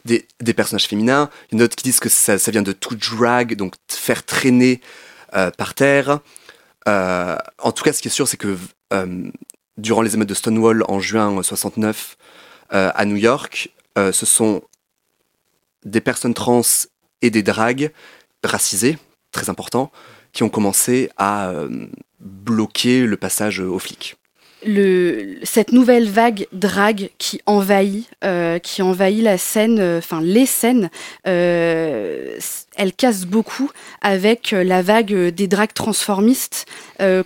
des, 0.05 0.53
personnages 0.53 0.85
féminins. 0.85 1.29
Il 1.49 1.55
y 1.55 1.57
en 1.57 1.59
a 1.59 1.63
d'autres 1.63 1.75
qui 1.75 1.85
disent 1.85 1.99
que 1.99 2.09
ça, 2.09 2.37
vient 2.51 2.61
de 2.61 2.73
to 2.73 2.93
drag, 2.93 3.55
donc 3.55 3.73
faire 3.87 4.25
traîner 4.25 4.81
par 5.57 5.73
terre. 5.73 6.19
En 6.85 7.71
tout 7.73 7.83
cas, 7.83 7.93
ce 7.93 8.01
qui 8.01 8.07
est 8.07 8.11
sûr, 8.11 8.27
c'est 8.27 8.37
que 8.37 8.57
durant 9.77 10.01
les 10.01 10.13
émeutes 10.13 10.29
de 10.29 10.33
Stonewall 10.33 10.83
en 10.87 10.99
juin 10.99 11.41
69 11.41 12.17
à 12.69 13.05
New 13.05 13.15
York, 13.15 13.69
ce 13.97 14.25
sont 14.25 14.61
des 15.85 16.01
personnes 16.01 16.33
trans 16.33 16.61
et 17.21 17.29
des 17.29 17.43
dragues 17.43 17.91
racisées, 18.43 18.97
très 19.31 19.49
important, 19.49 19.91
qui 20.33 20.43
ont 20.43 20.49
commencé 20.49 21.09
à 21.17 21.49
euh, 21.49 21.87
bloquer 22.19 23.05
le 23.05 23.17
passage 23.17 23.59
aux 23.59 23.79
flics. 23.79 24.15
Cette 25.43 25.73
nouvelle 25.73 26.07
vague 26.07 26.47
drague 26.53 27.09
qui 27.17 27.41
envahit, 27.45 28.09
euh, 28.23 28.59
qui 28.59 28.81
envahit 28.81 29.21
la 29.21 29.37
scène, 29.37 29.79
euh, 29.79 29.97
enfin 29.97 30.21
les 30.21 30.45
scènes, 30.45 30.89
elle 32.75 32.93
casse 32.93 33.25
beaucoup 33.25 33.69
avec 34.01 34.51
la 34.51 34.81
vague 34.81 35.13
des 35.13 35.47
dragues 35.47 35.73
transformistes 35.73 36.65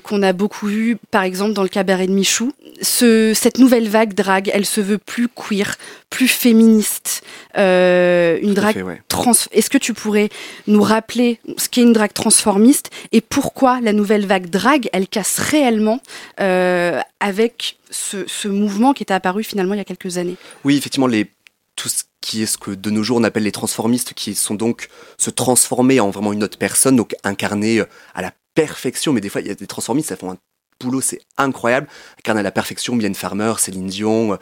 qu'on 0.03 0.23
a 0.23 0.33
beaucoup 0.33 0.67
vu, 0.67 0.97
par 1.11 1.23
exemple 1.23 1.53
dans 1.53 1.63
le 1.63 1.69
cabaret 1.69 2.07
de 2.07 2.13
Michou. 2.13 2.53
Ce, 2.81 3.33
cette 3.33 3.57
nouvelle 3.57 3.89
vague 3.89 4.13
drague, 4.13 4.51
elle 4.53 4.65
se 4.65 4.81
veut 4.81 4.97
plus 4.97 5.27
queer, 5.27 5.77
plus 6.09 6.27
féministe, 6.27 7.23
euh, 7.57 8.37
une 8.41 8.53
drague 8.53 9.01
trans. 9.07 9.31
Est-ce 9.51 9.69
que 9.69 9.77
tu 9.77 9.93
pourrais 9.93 10.29
nous 10.67 10.81
rappeler 10.81 11.39
ce 11.57 11.69
qu'est 11.69 11.81
une 11.81 11.93
drague 11.93 12.13
transformiste 12.13 12.89
et 13.11 13.21
pourquoi 13.21 13.81
la 13.81 13.93
nouvelle 13.93 14.25
vague 14.25 14.49
drague, 14.49 14.89
elle 14.93 15.07
casse 15.07 15.39
réellement 15.39 15.99
euh, 16.39 16.99
avec 17.19 17.77
ce, 17.89 18.47
mouvement 18.47 18.93
qui 18.93 19.03
est 19.03 19.11
apparu 19.11 19.43
finalement 19.43 19.73
il 19.73 19.77
y 19.77 19.81
a 19.81 19.85
quelques 19.85 20.17
années? 20.17 20.37
Oui, 20.63 20.77
effectivement, 20.77 21.07
les, 21.07 21.27
tout 21.75 21.89
ce 21.89 22.03
qui 22.21 22.43
est 22.43 22.47
ce 22.47 22.57
que 22.57 22.71
de 22.71 22.89
nos 22.89 23.03
jours 23.03 23.17
on 23.17 23.23
appelle 23.23 23.43
les 23.43 23.51
transformistes, 23.51 24.13
qui 24.13 24.35
sont 24.35 24.55
donc 24.55 24.89
se 25.17 25.29
transformer 25.29 25.99
en 25.99 26.09
vraiment 26.09 26.33
une 26.33 26.43
autre 26.43 26.57
personne, 26.57 26.95
donc 26.95 27.15
incarner 27.23 27.79
euh, 27.79 27.85
à 28.13 28.21
la 28.21 28.33
perfection, 28.53 29.13
mais 29.13 29.21
des 29.21 29.29
fois 29.29 29.41
il 29.41 29.47
y 29.47 29.51
a 29.51 29.55
des 29.55 29.67
transformistes, 29.67 30.09
ça 30.09 30.17
font 30.17 30.31
un 30.31 30.37
boulot, 30.79 31.01
c'est 31.01 31.21
incroyable. 31.37 31.87
Incarner 32.19 32.41
à 32.41 32.43
la 32.43 32.51
perfection, 32.51 32.95
Mylène 32.95 33.15
Farmer, 33.15 33.53
Céline 33.57 33.87
Dion, 33.87 34.37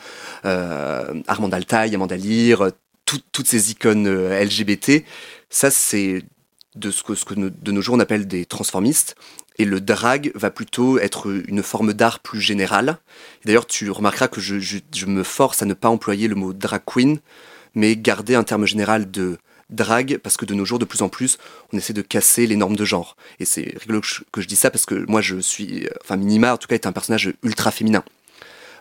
euh, 0.45 1.21
Armand 1.27 1.50
Altaï, 1.50 1.93
Amanda 1.95 2.17
Lear, 2.17 2.71
toutes 3.05 3.47
ces 3.47 3.71
icônes 3.71 4.07
euh, 4.07 4.43
LGBT, 4.43 5.03
ça 5.50 5.69
c'est 5.69 6.23
de 6.75 6.91
ce 6.91 7.03
que, 7.03 7.33
de 7.35 7.71
nos 7.71 7.81
jours 7.81 7.95
on 7.95 8.00
appelle 8.00 8.27
des 8.27 8.45
transformistes. 8.45 9.15
Et 9.57 9.65
le 9.65 9.79
drag 9.79 10.31
va 10.35 10.51
plutôt 10.51 11.00
être 11.00 11.31
une 11.47 11.63
forme 11.63 11.93
d'art 11.93 12.19
plus 12.19 12.41
générale. 12.41 12.97
D'ailleurs, 13.45 13.65
tu 13.65 13.89
remarqueras 13.89 14.27
que 14.27 14.41
je, 14.41 15.05
me 15.05 15.23
force 15.23 15.61
à 15.61 15.65
ne 15.65 15.73
pas 15.73 15.88
employer 15.88 16.27
le 16.27 16.35
mot 16.35 16.51
drag 16.51 16.81
queen, 16.85 17.19
mais 17.75 17.96
garder 17.96 18.36
un 18.36 18.44
terme 18.44 18.65
général 18.65 19.12
de 19.12 19.38
drag, 19.70 20.20
parce 20.20 20.38
que 20.38 20.46
de 20.46 20.53
nos 20.53 20.65
jours, 20.65 20.79
de 20.79 20.86
plus 20.86 21.01
en 21.01 21.10
plus, 21.10 21.38
on 21.74 21.77
essaie 21.77 21.94
de 21.94 22.01
casser 22.01 22.48
les 22.48 22.55
normes 22.55 22.75
de 22.75 22.86
genre. 22.86 23.17
Et 23.39 23.46
c'est 23.46 23.75
rigolo 23.79 24.01
que 24.32 24.41
je, 24.41 24.48
dis 24.48 24.55
ça, 24.55 24.70
parce 24.70 24.86
que 24.86 25.05
moi, 25.08 25.22
je 25.22 25.39
suis... 25.39 25.88
Enfin, 26.03 26.17
Minima, 26.17 26.53
en 26.53 26.58
tout 26.58 26.67
cas, 26.67 26.75
est 26.75 26.86
un 26.86 26.91
personnage 26.91 27.34
ultra 27.44 27.72
féminin. 27.72 28.03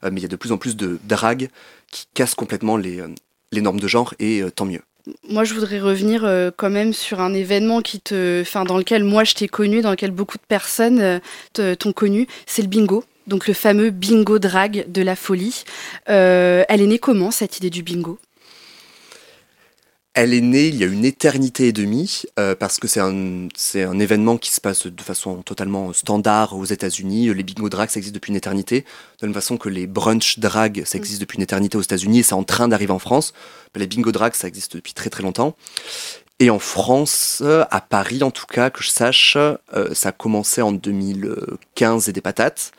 Euh, 0.04 0.10
mais 0.12 0.20
il 0.20 0.22
y 0.22 0.26
a 0.26 0.28
de 0.28 0.36
plus 0.36 0.52
en 0.52 0.58
plus 0.58 0.76
de 0.76 0.98
drag 1.04 1.48
qui 1.90 2.06
cassent 2.12 2.34
complètement 2.34 2.76
les, 2.76 3.00
euh, 3.00 3.08
les 3.54 3.62
normes 3.62 3.80
de 3.80 3.88
genre 3.88 4.14
et 4.18 4.42
euh, 4.42 4.50
tant 4.50 4.66
mieux. 4.66 4.82
Moi, 5.28 5.44
je 5.44 5.54
voudrais 5.54 5.80
revenir 5.80 6.24
euh, 6.24 6.50
quand 6.54 6.70
même 6.70 6.92
sur 6.92 7.20
un 7.20 7.32
événement 7.32 7.82
qui 7.82 8.00
te, 8.00 8.40
enfin, 8.40 8.64
dans 8.64 8.78
lequel 8.78 9.04
moi 9.04 9.24
je 9.24 9.34
t'ai 9.34 9.48
connu, 9.48 9.80
dans 9.80 9.90
lequel 9.90 10.10
beaucoup 10.10 10.38
de 10.38 10.44
personnes 10.46 11.00
euh, 11.00 11.74
t'ont 11.76 11.92
connu. 11.92 12.26
C'est 12.46 12.62
le 12.62 12.68
bingo, 12.68 13.04
donc 13.26 13.46
le 13.46 13.54
fameux 13.54 13.90
bingo 13.90 14.38
drag 14.38 14.84
de 14.88 15.02
la 15.02 15.16
folie. 15.16 15.64
elle 16.06 16.64
est 16.68 16.86
née 16.86 16.98
comment 16.98 17.30
cette 17.30 17.58
idée 17.58 17.70
du 17.70 17.82
bingo? 17.82 18.18
Elle 20.14 20.32
est 20.32 20.40
née 20.40 20.68
il 20.68 20.76
y 20.76 20.84
a 20.84 20.86
une 20.86 21.04
éternité 21.04 21.68
et 21.68 21.72
demie, 21.72 22.22
euh, 22.38 22.54
parce 22.54 22.78
que 22.78 22.86
c'est 22.86 23.00
un, 23.00 23.48
c'est 23.56 23.82
un 23.82 23.98
événement 23.98 24.36
qui 24.36 24.52
se 24.52 24.60
passe 24.60 24.86
de 24.86 25.02
façon 25.02 25.42
totalement 25.42 25.92
standard 25.92 26.56
aux 26.56 26.64
États-Unis. 26.64 27.34
Les 27.34 27.42
bingo 27.42 27.68
drag, 27.68 27.90
ça 27.90 27.98
existe 27.98 28.14
depuis 28.14 28.30
une 28.30 28.36
éternité. 28.36 28.82
De 28.82 28.86
la 29.22 29.28
même 29.28 29.34
façon 29.34 29.56
que 29.56 29.68
les 29.68 29.86
brunch 29.86 30.38
drag, 30.38 30.84
ça 30.86 30.98
existe 30.98 31.20
depuis 31.20 31.36
une 31.36 31.42
éternité 31.42 31.76
aux 31.76 31.82
États-Unis 31.82 32.20
et 32.20 32.22
c'est 32.22 32.34
en 32.34 32.44
train 32.44 32.68
d'arriver 32.68 32.92
en 32.92 33.00
France. 33.00 33.34
Les 33.74 33.88
bingo 33.88 34.12
drag, 34.12 34.34
ça 34.34 34.46
existe 34.46 34.76
depuis 34.76 34.94
très 34.94 35.10
très 35.10 35.24
longtemps. 35.24 35.56
Et 36.38 36.50
en 36.50 36.58
France, 36.58 37.42
à 37.70 37.80
Paris 37.80 38.22
en 38.22 38.30
tout 38.30 38.46
cas, 38.46 38.70
que 38.70 38.82
je 38.82 38.90
sache, 38.90 39.36
euh, 39.36 39.94
ça 39.94 40.10
a 40.10 40.12
commencé 40.12 40.62
en 40.62 40.72
2015 40.72 42.08
et 42.08 42.12
des 42.12 42.20
patates. 42.20 42.72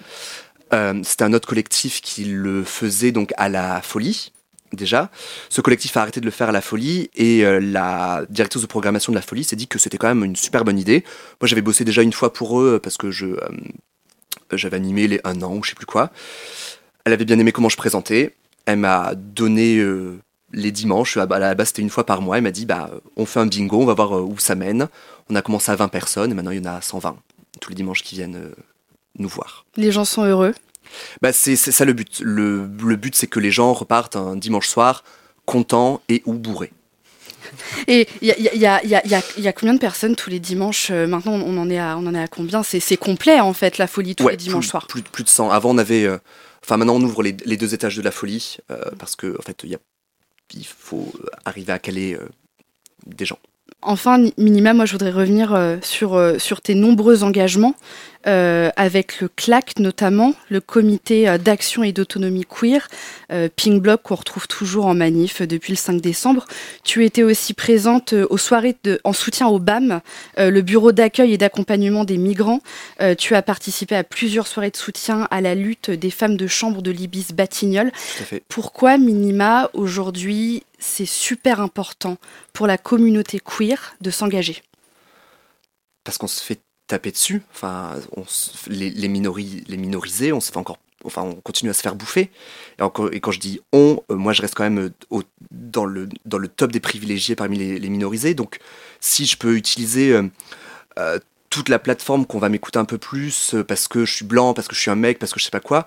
Euh, 0.73 0.99
c'était 1.03 1.23
un 1.23 1.33
autre 1.33 1.47
collectif 1.47 2.01
qui 2.01 2.25
le 2.25 2.63
faisait 2.63 3.11
donc 3.11 3.33
à 3.37 3.49
la 3.49 3.81
folie, 3.81 4.31
déjà. 4.75 5.09
Ce 5.49 5.61
collectif 5.61 5.95
a 5.97 6.01
arrêté 6.01 6.19
de 6.19 6.25
le 6.25 6.31
faire 6.31 6.49
à 6.49 6.51
la 6.51 6.61
folie 6.61 7.09
et 7.15 7.45
euh, 7.45 7.59
la 7.59 8.23
directrice 8.29 8.61
de 8.61 8.67
programmation 8.67 9.11
de 9.11 9.15
la 9.15 9.21
folie 9.21 9.43
s'est 9.43 9.55
dit 9.55 9.67
que 9.67 9.79
c'était 9.79 9.97
quand 9.97 10.07
même 10.07 10.23
une 10.23 10.35
super 10.35 10.63
bonne 10.63 10.79
idée. 10.79 11.03
Moi 11.41 11.47
j'avais 11.47 11.61
bossé 11.61 11.83
déjà 11.83 12.01
une 12.01 12.13
fois 12.13 12.33
pour 12.33 12.59
eux 12.59 12.79
parce 12.81 12.97
que 12.97 13.11
je 13.11 13.27
euh, 13.27 13.37
j'avais 14.53 14.77
animé 14.77 15.07
les 15.07 15.19
un 15.23 15.41
an 15.41 15.55
ou 15.55 15.63
je 15.63 15.69
sais 15.69 15.75
plus 15.75 15.85
quoi. 15.85 16.11
Elle 17.05 17.13
avait 17.13 17.25
bien 17.25 17.39
aimé 17.39 17.51
comment 17.51 17.69
je 17.69 17.77
présentais. 17.77 18.35
Elle 18.65 18.79
m'a 18.79 19.13
donné 19.15 19.77
euh, 19.77 20.19
les 20.51 20.71
dimanches, 20.71 21.17
à 21.17 21.25
la 21.25 21.55
base 21.55 21.67
c'était 21.67 21.81
une 21.81 21.89
fois 21.89 22.05
par 22.05 22.21
mois, 22.21 22.37
elle 22.37 22.43
m'a 22.43 22.51
dit 22.51 22.65
bah 22.65 22.89
on 23.17 23.25
fait 23.25 23.39
un 23.39 23.47
bingo, 23.47 23.81
on 23.81 23.85
va 23.85 23.93
voir 23.93 24.11
où 24.23 24.37
ça 24.37 24.55
mène. 24.55 24.87
On 25.29 25.35
a 25.35 25.41
commencé 25.41 25.71
à 25.71 25.75
20 25.75 25.87
personnes 25.87 26.31
et 26.31 26.33
maintenant 26.33 26.51
il 26.51 26.63
y 26.63 26.67
en 26.67 26.71
a 26.71 26.81
120 26.81 27.17
tous 27.59 27.69
les 27.69 27.75
dimanches 27.75 28.03
qui 28.03 28.15
viennent 28.15 28.51
nous 29.17 29.29
voir. 29.29 29.65
Les 29.77 29.91
gens 29.91 30.05
sont 30.05 30.23
heureux 30.23 30.53
bah, 31.21 31.33
c'est 31.33 31.55
ça 31.55 31.85
le 31.85 31.93
but. 31.93 32.19
Le, 32.21 32.69
le 32.83 32.95
but, 32.95 33.15
c'est 33.15 33.27
que 33.27 33.39
les 33.39 33.51
gens 33.51 33.73
repartent 33.73 34.15
un 34.15 34.35
dimanche 34.35 34.67
soir 34.67 35.03
contents 35.45 36.01
et 36.09 36.23
ou 36.25 36.33
bourrés. 36.33 36.71
Et 37.87 38.07
il 38.21 38.27
y 38.27 38.65
a, 38.65 38.83
y, 38.83 38.89
y, 38.89 39.41
y 39.41 39.47
a, 39.47 39.53
combien 39.53 39.73
de 39.73 39.79
personnes 39.79 40.15
tous 40.15 40.29
les 40.29 40.39
dimanches 40.39 40.91
Maintenant, 40.91 41.33
on 41.33 41.57
en 41.57 41.69
est 41.69 41.77
à, 41.77 41.97
on 41.97 42.05
en 42.07 42.15
est 42.15 42.21
à 42.21 42.27
combien? 42.27 42.63
C'est 42.63 42.97
complet, 42.97 43.39
en 43.39 43.53
fait, 43.53 43.77
la 43.77 43.87
folie 43.87 44.15
tous 44.15 44.27
les 44.27 44.37
dimanches 44.37 44.67
soirs 44.67 44.87
plus, 44.87 45.01
plus, 45.01 45.23
de 45.23 45.29
100. 45.29 45.51
Avant, 45.51 45.71
on 45.71 45.77
avait... 45.77 46.05
Euh, 46.05 46.17
enfin, 46.63 46.77
maintenant, 46.77 46.95
on 46.95 47.01
ouvre 47.01 47.23
les, 47.23 47.35
les, 47.45 47.57
deux 47.57 47.73
étages 47.73 47.95
de 47.95 48.01
la 48.01 48.11
folie, 48.11 48.57
euh, 48.71 48.77
parce 48.97 49.15
que 49.15 49.37
en 49.37 49.41
fait, 49.41 49.65
il 50.53 50.65
faut 50.65 51.11
arriver 51.45 51.73
à 51.73 51.79
caler 51.79 52.15
euh, 52.15 52.27
des 53.05 53.25
gens. 53.25 53.39
Enfin, 53.81 54.25
Minima, 54.37 54.73
moi 54.73 54.85
je 54.85 54.93
voudrais 54.93 55.11
revenir 55.11 55.53
euh, 55.53 55.77
sur, 55.83 56.15
euh, 56.15 56.39
sur 56.39 56.61
tes 56.61 56.73
nombreux 56.73 57.23
engagements 57.23 57.75
euh, 58.25 58.71
avec 58.77 59.21
le 59.21 59.27
CLAC 59.27 59.77
notamment, 59.77 60.33
le 60.49 60.59
comité 60.59 61.37
d'action 61.37 61.83
et 61.83 61.91
d'autonomie 61.91 62.45
queer, 62.45 62.87
Pink 63.55 63.83
Block 63.83 64.01
qu'on 64.01 64.15
retrouve 64.15 64.47
toujours 64.47 64.87
en 64.87 64.95
manif 64.95 65.43
depuis 65.43 65.73
le 65.73 65.77
5 65.77 66.01
décembre. 66.01 66.45
Tu 66.83 67.05
étais 67.05 67.21
aussi 67.21 67.53
présente 67.53 68.13
aux 68.13 68.37
soirées 68.39 68.75
de, 68.83 68.99
en 69.03 69.13
soutien 69.13 69.47
au 69.47 69.59
BAM, 69.59 70.01
le 70.37 70.61
bureau 70.61 70.91
d'accueil 70.91 71.33
et 71.33 71.37
d'accompagnement 71.37 72.03
des 72.03 72.17
migrants. 72.17 72.61
tu 73.19 73.35
as 73.35 73.43
participé 73.43 73.95
à 73.95 74.03
plusieurs 74.03 74.47
soirées 74.47 74.71
de 74.71 74.77
soutien 74.77 75.27
à 75.29 75.39
la 75.39 75.53
lutte 75.53 75.91
des 75.91 76.09
femmes 76.09 76.37
de 76.37 76.47
chambre 76.47 76.81
de 76.81 76.89
l'Ibis 76.89 77.27
Batignolles. 77.31 77.91
Pourquoi 78.49 78.97
Minima 78.97 79.69
aujourd'hui 79.73 80.63
c'est 80.85 81.05
super 81.05 81.59
important 81.59 82.17
pour 82.53 82.67
la 82.67 82.77
communauté 82.77 83.39
queer 83.39 83.95
de 84.01 84.11
s'engager 84.11 84.61
Parce 86.03 86.17
qu'on 86.17 86.27
se 86.27 86.41
fait 86.43 86.61
taper 86.87 87.11
dessus, 87.11 87.41
enfin, 87.51 87.95
les, 88.67 89.07
minorisés, 89.07 90.31
on 90.31 90.39
se 90.39 90.51
fait 90.51 90.57
encore 90.57 90.77
enfin 91.03 91.21
on 91.21 91.35
continue 91.35 91.69
à 91.69 91.73
se 91.73 91.81
faire 91.81 91.95
bouffer. 91.95 92.31
Et, 92.79 93.19
quand 93.19 93.31
je 93.31 93.39
dis 93.39 93.61
on, 93.73 94.01
euh, 94.11 94.15
moi 94.15 94.33
je 94.33 94.41
reste 94.41 94.55
quand 94.55 94.63
même 94.63 94.79
euh, 94.79 94.93
au, 95.11 95.21
dans, 95.51 95.85
le, 95.85 96.09
dans 96.25 96.39
le 96.39 96.47
top 96.47 96.71
des 96.71 96.79
privilégiés 96.79 97.35
parmi 97.35 97.57
les, 97.57 97.89
minorisés. 97.89 98.33
Donc 98.33 98.59
si 98.99 99.25
je 99.25 99.37
peux 99.37 99.55
utiliser 99.55 100.19
euh, 100.97 101.19
toute 101.49 101.69
la 101.69 101.77
plateforme 101.79 102.25
qu'on 102.25 102.39
va 102.39 102.49
m'écouter 102.49 102.79
un 102.79 102.85
peu 102.85 102.97
plus 102.97 103.55
parce 103.67 103.87
que 103.87 104.05
je 104.05 104.13
suis 104.13 104.25
blanc, 104.25 104.53
parce 104.53 104.67
que 104.67 104.75
je 104.75 104.81
suis 104.81 104.91
un 104.91 104.95
mec, 104.95 105.19
parce 105.19 105.31
que 105.31 105.39
je 105.39 105.45
sais 105.45 105.51
pas 105.51 105.59
quoi, 105.59 105.85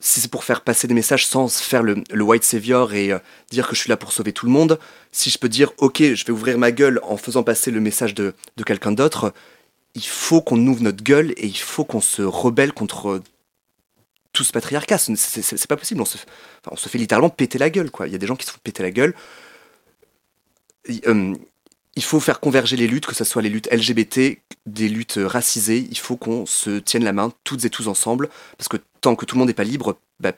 si 0.00 0.20
c'est 0.20 0.30
pour 0.30 0.44
faire 0.44 0.62
passer 0.62 0.88
des 0.88 0.94
messages 0.94 1.26
sans 1.26 1.48
faire 1.48 1.82
le, 1.82 2.02
white 2.22 2.42
savior 2.42 2.94
et 2.94 3.12
euh, 3.12 3.18
dire 3.50 3.68
que 3.68 3.74
je 3.74 3.80
suis 3.80 3.90
là 3.90 3.98
pour 3.98 4.12
sauver 4.12 4.32
tout 4.32 4.46
le 4.46 4.52
monde, 4.52 4.78
si 5.12 5.28
je 5.30 5.38
peux 5.38 5.48
dire 5.48 5.72
ok, 5.78 6.02
je 6.02 6.24
vais 6.24 6.32
ouvrir 6.32 6.58
ma 6.58 6.72
gueule 6.72 7.00
en 7.04 7.18
faisant 7.18 7.42
passer 7.42 7.70
le 7.70 7.80
message 7.80 8.14
de, 8.14 8.34
quelqu'un 8.64 8.92
d'autre, 8.92 9.34
il 9.94 10.04
faut 10.04 10.40
qu'on 10.40 10.66
ouvre 10.66 10.82
notre 10.82 11.02
gueule 11.02 11.32
et 11.36 11.46
il 11.46 11.58
faut 11.58 11.84
qu'on 11.84 12.00
se 12.00 12.22
rebelle 12.22 12.72
contre 12.72 13.20
tout 14.32 14.44
ce 14.44 14.52
patriarcat. 14.52 14.98
C'est 14.98 15.66
pas 15.66 15.76
possible. 15.76 16.00
On 16.00 16.04
se, 16.76 16.88
fait 16.88 16.98
littéralement 16.98 17.30
péter 17.30 17.58
la 17.58 17.68
gueule. 17.68 17.90
Il 18.06 18.12
y 18.12 18.14
a 18.14 18.18
des 18.18 18.26
gens 18.26 18.36
qui 18.36 18.46
se 18.46 18.52
font 18.52 18.60
péter 18.62 18.82
la 18.82 18.92
gueule. 18.92 19.14
Euh, 21.06 21.34
il 21.96 22.02
faut 22.02 22.20
faire 22.20 22.40
converger 22.40 22.76
les 22.76 22.86
luttes, 22.86 23.06
que 23.06 23.14
ce 23.14 23.24
soit 23.24 23.42
les 23.42 23.48
luttes 23.48 23.68
LGBT, 23.72 24.38
des 24.66 24.88
luttes 24.88 25.18
racisées. 25.22 25.88
Il 25.90 25.98
faut 25.98 26.16
qu'on 26.16 26.46
se 26.46 26.78
tienne 26.78 27.04
la 27.04 27.12
main 27.12 27.32
toutes 27.44 27.64
et 27.64 27.70
tous 27.70 27.88
ensemble, 27.88 28.28
parce 28.56 28.68
que 28.68 28.76
tant 29.00 29.16
que 29.16 29.24
tout 29.24 29.34
le 29.34 29.40
monde 29.40 29.48
n'est 29.48 29.54
pas 29.54 29.64
libre, 29.64 29.98
bah, 30.20 30.32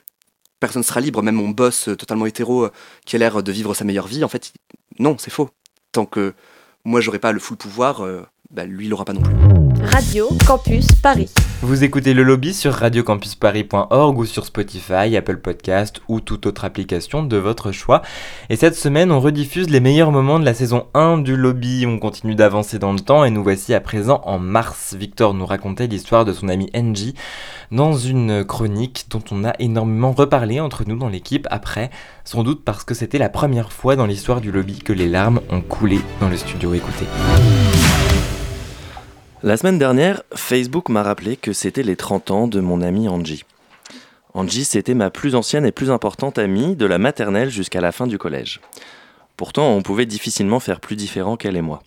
personne 0.61 0.81
ne 0.81 0.87
sera 0.87 1.01
libre. 1.01 1.23
Même 1.23 1.35
mon 1.35 1.51
boss 1.51 1.89
euh, 1.89 1.97
totalement 1.97 2.27
hétéro 2.27 2.65
euh, 2.65 2.73
qui 3.05 3.17
a 3.17 3.19
l'air 3.19 3.43
de 3.43 3.53
vivre 3.53 3.75
sa 3.75 3.85
meilleure 3.85 4.07
vie, 4.07 4.25
en 4.25 4.29
fait, 4.29 4.53
non, 4.99 5.17
c'est 5.19 5.31
faux. 5.31 5.51
Tant 5.93 6.07
que 6.07 6.35
moi, 6.85 7.01
j'aurai 7.01 7.19
pas 7.19 7.33
le 7.33 7.41
full 7.41 7.57
pouvoir, 7.57 8.05
euh, 8.05 8.23
bah, 8.53 8.67
lui, 8.67 8.85
il 8.85 8.91
l'aura 8.91 9.07
pas 9.07 9.15
non 9.15 9.23
plus. 9.23 9.35
Radio 9.83 10.29
Campus 10.47 10.87
Paris. 11.03 11.31
Vous 11.63 11.85
écoutez 11.85 12.13
le 12.13 12.23
lobby 12.23 12.53
sur 12.53 12.75
radiocampusparis.org 12.75 14.19
ou 14.19 14.27
sur 14.27 14.45
Spotify, 14.45 15.17
Apple 15.17 15.39
Podcast 15.39 16.03
ou 16.07 16.21
toute 16.21 16.45
autre 16.45 16.67
application 16.67 17.23
de 17.23 17.37
votre 17.39 17.73
choix. 17.73 18.03
Et 18.51 18.57
cette 18.57 18.75
semaine, 18.75 19.11
on 19.11 19.21
rediffuse 19.21 19.71
les 19.71 19.81
meilleurs 19.81 20.13
moments 20.13 20.39
de 20.39 20.45
la 20.45 20.53
saison 20.53 20.87
1 20.93 21.19
du 21.19 21.35
lobby. 21.35 21.87
On 21.87 21.99
continue 21.99 22.35
d'avancer 22.35 22.79
dans 22.79 22.93
le 22.93 23.01
temps 23.01 23.25
et 23.25 23.31
nous 23.31 23.43
voici 23.43 23.73
à 23.73 23.81
présent 23.81 24.21
en 24.25 24.39
mars. 24.39 24.95
Victor 24.99 25.33
nous 25.33 25.47
racontait 25.47 25.87
l'histoire 25.87 26.27
de 26.27 26.35
son 26.35 26.49
ami 26.49 26.69
NG 26.75 27.15
dans 27.71 27.95
une 27.95 28.45
chronique 28.45 29.07
dont 29.09 29.25
on 29.31 29.45
a 29.45 29.55
énormément 29.61 30.13
reparlé 30.13 30.61
entre 30.61 30.85
nous 30.87 30.97
dans 30.97 31.09
l'équipe 31.09 31.49
après, 31.51 31.91
sans 32.25 32.43
doute 32.43 32.65
parce 32.65 32.85
que 32.85 32.93
c'était 32.93 33.19
la 33.19 33.31
première 33.31 33.73
fois 33.73 33.97
dans 33.97 34.07
l'histoire 34.07 34.43
du 34.43 34.53
lobby 34.53 34.79
que 34.79 34.93
les 34.93 35.09
larmes 35.09 35.41
ont 35.49 35.63
coulé 35.63 36.01
dans 36.21 36.29
le 36.29 36.37
studio. 36.37 36.75
Écoutez. 36.75 37.07
La 39.45 39.57
semaine 39.57 39.79
dernière, 39.79 40.23
Facebook 40.37 40.89
m'a 40.89 41.03
rappelé 41.03 41.37
que 41.37 41.53
c'était 41.53 41.83
les 41.83 41.97
30 41.97 42.31
ans 42.31 42.47
de 42.47 42.61
mon 42.61 42.81
amie 42.81 43.09
Angie. 43.09 43.45
Angie, 44.35 44.63
c'était 44.63 44.95
ma 44.95 45.11
plus 45.11 45.35
ancienne 45.35 45.67
et 45.67 45.73
plus 45.73 45.91
importante 45.91 46.39
amie 46.39 46.77
de 46.77 46.87
la 46.87 46.99
maternelle 46.99 47.51
jusqu'à 47.51 47.81
la 47.81 47.91
fin 47.91 48.07
du 48.07 48.19
collège. 48.19 48.61
Pourtant, 49.37 49.73
on 49.73 49.83
pouvait 49.83 50.07
difficilement 50.07 50.61
faire 50.61 50.79
plus 50.79 50.95
différent 50.95 51.37
qu'elle 51.37 51.57
et 51.57 51.61
moi. 51.61 51.83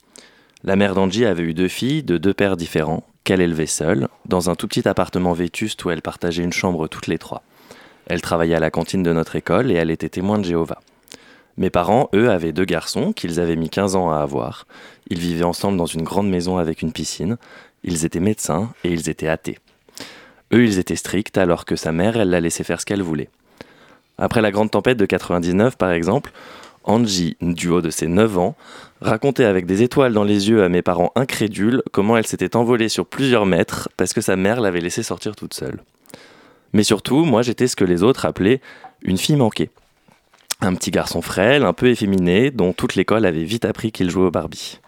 La 0.65 0.75
mère 0.75 0.95
d'Angie 0.95 1.25
avait 1.25 1.43
eu 1.43 1.53
deux 1.53 1.69
filles 1.69 2.03
de 2.03 2.17
deux 2.17 2.33
pères 2.33 2.57
différents, 2.57 3.05
qu'elle 3.23 3.39
élevait 3.39 3.67
seule, 3.67 4.09
dans 4.25 4.49
un 4.49 4.55
tout 4.55 4.67
petit 4.67 4.85
appartement 4.85 5.31
vétuste 5.31 5.85
où 5.85 5.91
elle 5.91 6.01
partageait 6.01 6.43
une 6.43 6.51
chambre 6.51 6.89
toutes 6.89 7.07
les 7.07 7.19
trois. 7.19 7.41
Elle 8.07 8.21
travaillait 8.21 8.55
à 8.55 8.59
la 8.59 8.69
cantine 8.69 9.01
de 9.01 9.13
notre 9.13 9.37
école 9.37 9.71
et 9.71 9.75
elle 9.75 9.91
était 9.91 10.09
témoin 10.09 10.39
de 10.39 10.43
Jéhovah. 10.43 10.81
Mes 11.57 11.69
parents, 11.69 12.09
eux, 12.13 12.29
avaient 12.29 12.51
deux 12.51 12.65
garçons 12.65 13.13
qu'ils 13.13 13.39
avaient 13.39 13.55
mis 13.55 13.69
15 13.69 13.95
ans 13.95 14.11
à 14.11 14.17
avoir. 14.17 14.67
Ils 15.07 15.19
vivaient 15.19 15.43
ensemble 15.43 15.77
dans 15.77 15.85
une 15.85 16.03
grande 16.03 16.29
maison 16.29 16.57
avec 16.57 16.81
une 16.81 16.91
piscine. 16.91 17.37
Ils 17.83 18.05
étaient 18.05 18.19
médecins 18.19 18.71
et 18.83 18.91
ils 18.91 19.09
étaient 19.09 19.27
athées. 19.27 19.59
Eux, 20.53 20.65
ils 20.65 20.79
étaient 20.79 20.95
stricts 20.95 21.37
alors 21.37 21.65
que 21.65 21.75
sa 21.75 21.91
mère, 21.91 22.17
elle 22.17 22.29
la 22.29 22.41
laissait 22.41 22.63
faire 22.63 22.79
ce 22.79 22.85
qu'elle 22.85 23.01
voulait. 23.01 23.29
Après 24.17 24.41
la 24.41 24.51
grande 24.51 24.71
tempête 24.71 24.97
de 24.97 25.05
99, 25.05 25.77
par 25.77 25.91
exemple, 25.91 26.31
Angie, 26.83 27.35
du 27.41 27.69
haut 27.69 27.81
de 27.81 27.89
ses 27.89 28.07
9 28.07 28.37
ans, 28.37 28.55
racontait 29.01 29.43
avec 29.43 29.65
des 29.65 29.81
étoiles 29.81 30.13
dans 30.13 30.23
les 30.23 30.49
yeux 30.49 30.63
à 30.63 30.69
mes 30.69 30.81
parents 30.81 31.11
incrédules 31.15 31.81
comment 31.91 32.15
elle 32.15 32.27
s'était 32.27 32.55
envolée 32.55 32.89
sur 32.89 33.05
plusieurs 33.05 33.45
mètres 33.45 33.89
parce 33.97 34.13
que 34.13 34.21
sa 34.21 34.35
mère 34.35 34.61
l'avait 34.61 34.81
laissée 34.81 35.03
sortir 35.03 35.35
toute 35.35 35.53
seule. 35.53 35.83
Mais 36.73 36.83
surtout, 36.83 37.25
moi 37.25 37.41
j'étais 37.41 37.67
ce 37.67 37.75
que 37.75 37.85
les 37.85 38.03
autres 38.03 38.25
appelaient 38.25 38.61
une 39.01 39.17
fille 39.17 39.35
manquée. 39.35 39.69
Un 40.61 40.75
petit 40.75 40.91
garçon 40.91 41.21
frêle, 41.21 41.63
un 41.63 41.73
peu 41.73 41.87
efféminé, 41.87 42.51
dont 42.51 42.71
toute 42.71 42.95
l'école 42.95 43.25
avait 43.25 43.43
vite 43.43 43.65
appris 43.65 43.91
qu'il 43.91 44.09
jouait 44.09 44.27
au 44.27 44.31
Barbie. 44.31 44.79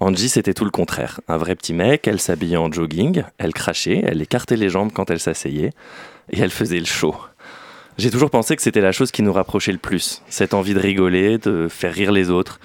Angie, 0.00 0.30
c'était 0.30 0.54
tout 0.54 0.64
le 0.64 0.70
contraire. 0.70 1.20
Un 1.28 1.36
vrai 1.36 1.54
petit 1.54 1.74
mec, 1.74 2.08
elle 2.08 2.20
s'habillait 2.20 2.56
en 2.56 2.72
jogging, 2.72 3.22
elle 3.36 3.52
crachait, 3.52 4.02
elle 4.02 4.22
écartait 4.22 4.56
les 4.56 4.70
jambes 4.70 4.92
quand 4.94 5.10
elle 5.10 5.20
s'asseyait, 5.20 5.72
et 6.30 6.40
elle 6.40 6.50
faisait 6.50 6.78
le 6.78 6.86
show. 6.86 7.14
J'ai 7.98 8.10
toujours 8.10 8.30
pensé 8.30 8.56
que 8.56 8.62
c'était 8.62 8.80
la 8.80 8.92
chose 8.92 9.10
qui 9.10 9.22
nous 9.22 9.32
rapprochait 9.32 9.72
le 9.72 9.78
plus, 9.78 10.22
cette 10.30 10.54
envie 10.54 10.72
de 10.72 10.78
rigoler, 10.78 11.36
de 11.36 11.68
faire 11.68 11.92
rire 11.92 12.12
les 12.12 12.30
autres, 12.30 12.60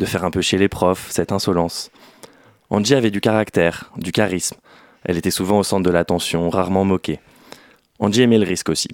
de 0.00 0.04
faire 0.04 0.24
un 0.24 0.32
peu 0.32 0.40
chier 0.40 0.58
les 0.58 0.68
profs, 0.68 1.06
cette 1.10 1.30
insolence. 1.30 1.92
Angie 2.70 2.96
avait 2.96 3.12
du 3.12 3.20
caractère, 3.20 3.92
du 3.96 4.10
charisme. 4.10 4.56
Elle 5.04 5.16
était 5.16 5.30
souvent 5.30 5.60
au 5.60 5.62
centre 5.62 5.84
de 5.84 5.90
l'attention, 5.90 6.50
rarement 6.50 6.84
moquée. 6.84 7.20
Angie 8.00 8.22
aimait 8.22 8.38
le 8.38 8.46
risque 8.46 8.68
aussi. 8.68 8.88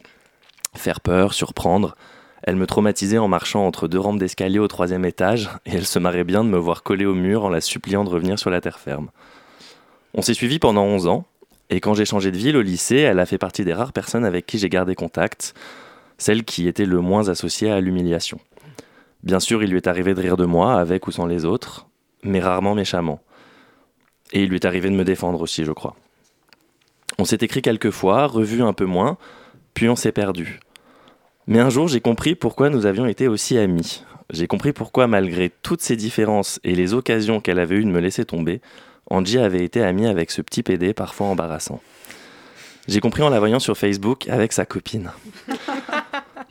Faire 0.74 1.00
peur, 1.00 1.32
surprendre, 1.32 1.96
elle 2.42 2.56
me 2.56 2.66
traumatisait 2.66 3.18
en 3.18 3.28
marchant 3.28 3.66
entre 3.66 3.88
deux 3.88 3.98
rampes 3.98 4.18
d'escalier 4.18 4.58
au 4.58 4.68
troisième 4.68 5.04
étage, 5.04 5.50
et 5.66 5.72
elle 5.72 5.86
se 5.86 5.98
marrait 5.98 6.24
bien 6.24 6.44
de 6.44 6.48
me 6.48 6.58
voir 6.58 6.82
coller 6.82 7.06
au 7.06 7.14
mur 7.14 7.44
en 7.44 7.48
la 7.48 7.60
suppliant 7.60 8.04
de 8.04 8.10
revenir 8.10 8.38
sur 8.38 8.50
la 8.50 8.60
terre 8.60 8.78
ferme. 8.78 9.10
On 10.14 10.22
s'est 10.22 10.34
suivis 10.34 10.58
pendant 10.58 10.84
11 10.84 11.08
ans, 11.08 11.24
et 11.70 11.80
quand 11.80 11.94
j'ai 11.94 12.04
changé 12.04 12.30
de 12.30 12.36
ville 12.36 12.56
au 12.56 12.62
lycée, 12.62 12.98
elle 12.98 13.18
a 13.18 13.26
fait 13.26 13.38
partie 13.38 13.64
des 13.64 13.74
rares 13.74 13.92
personnes 13.92 14.24
avec 14.24 14.46
qui 14.46 14.58
j'ai 14.58 14.68
gardé 14.68 14.94
contact, 14.94 15.54
celle 16.18 16.44
qui 16.44 16.68
était 16.68 16.86
le 16.86 17.00
moins 17.00 17.28
associée 17.28 17.70
à 17.70 17.80
l'humiliation. 17.80 18.38
Bien 19.22 19.40
sûr, 19.40 19.62
il 19.62 19.70
lui 19.70 19.76
est 19.76 19.88
arrivé 19.88 20.14
de 20.14 20.20
rire 20.20 20.36
de 20.36 20.44
moi, 20.44 20.78
avec 20.78 21.06
ou 21.08 21.10
sans 21.10 21.26
les 21.26 21.44
autres, 21.44 21.88
mais 22.22 22.40
rarement 22.40 22.74
méchamment. 22.74 23.20
Et 24.32 24.42
il 24.42 24.48
lui 24.48 24.56
est 24.56 24.64
arrivé 24.64 24.88
de 24.90 24.94
me 24.94 25.04
défendre 25.04 25.40
aussi, 25.40 25.64
je 25.64 25.72
crois. 25.72 25.96
On 27.18 27.24
s'est 27.24 27.38
écrit 27.40 27.62
quelques 27.62 27.90
fois, 27.90 28.26
revu 28.26 28.62
un 28.62 28.72
peu 28.72 28.84
moins, 28.84 29.16
puis 29.74 29.88
on 29.88 29.96
s'est 29.96 30.12
perdu. 30.12 30.60
Mais 31.48 31.60
un 31.60 31.70
jour, 31.70 31.86
j'ai 31.86 32.00
compris 32.00 32.34
pourquoi 32.34 32.70
nous 32.70 32.86
avions 32.86 33.06
été 33.06 33.28
aussi 33.28 33.56
amis. 33.56 34.02
J'ai 34.32 34.48
compris 34.48 34.72
pourquoi, 34.72 35.06
malgré 35.06 35.50
toutes 35.62 35.80
ces 35.80 35.94
différences 35.94 36.58
et 36.64 36.74
les 36.74 36.92
occasions 36.92 37.40
qu'elle 37.40 37.60
avait 37.60 37.76
eues 37.76 37.84
de 37.84 37.90
me 37.90 38.00
laisser 38.00 38.24
tomber, 38.24 38.60
Angie 39.08 39.38
avait 39.38 39.64
été 39.64 39.82
amie 39.82 40.06
avec 40.06 40.32
ce 40.32 40.42
petit 40.42 40.64
PD 40.64 40.92
parfois 40.92 41.28
embarrassant. 41.28 41.80
J'ai 42.88 42.98
compris 42.98 43.22
en 43.22 43.28
la 43.28 43.38
voyant 43.38 43.60
sur 43.60 43.76
Facebook 43.76 44.28
avec 44.28 44.52
sa 44.52 44.66
copine. 44.66 45.12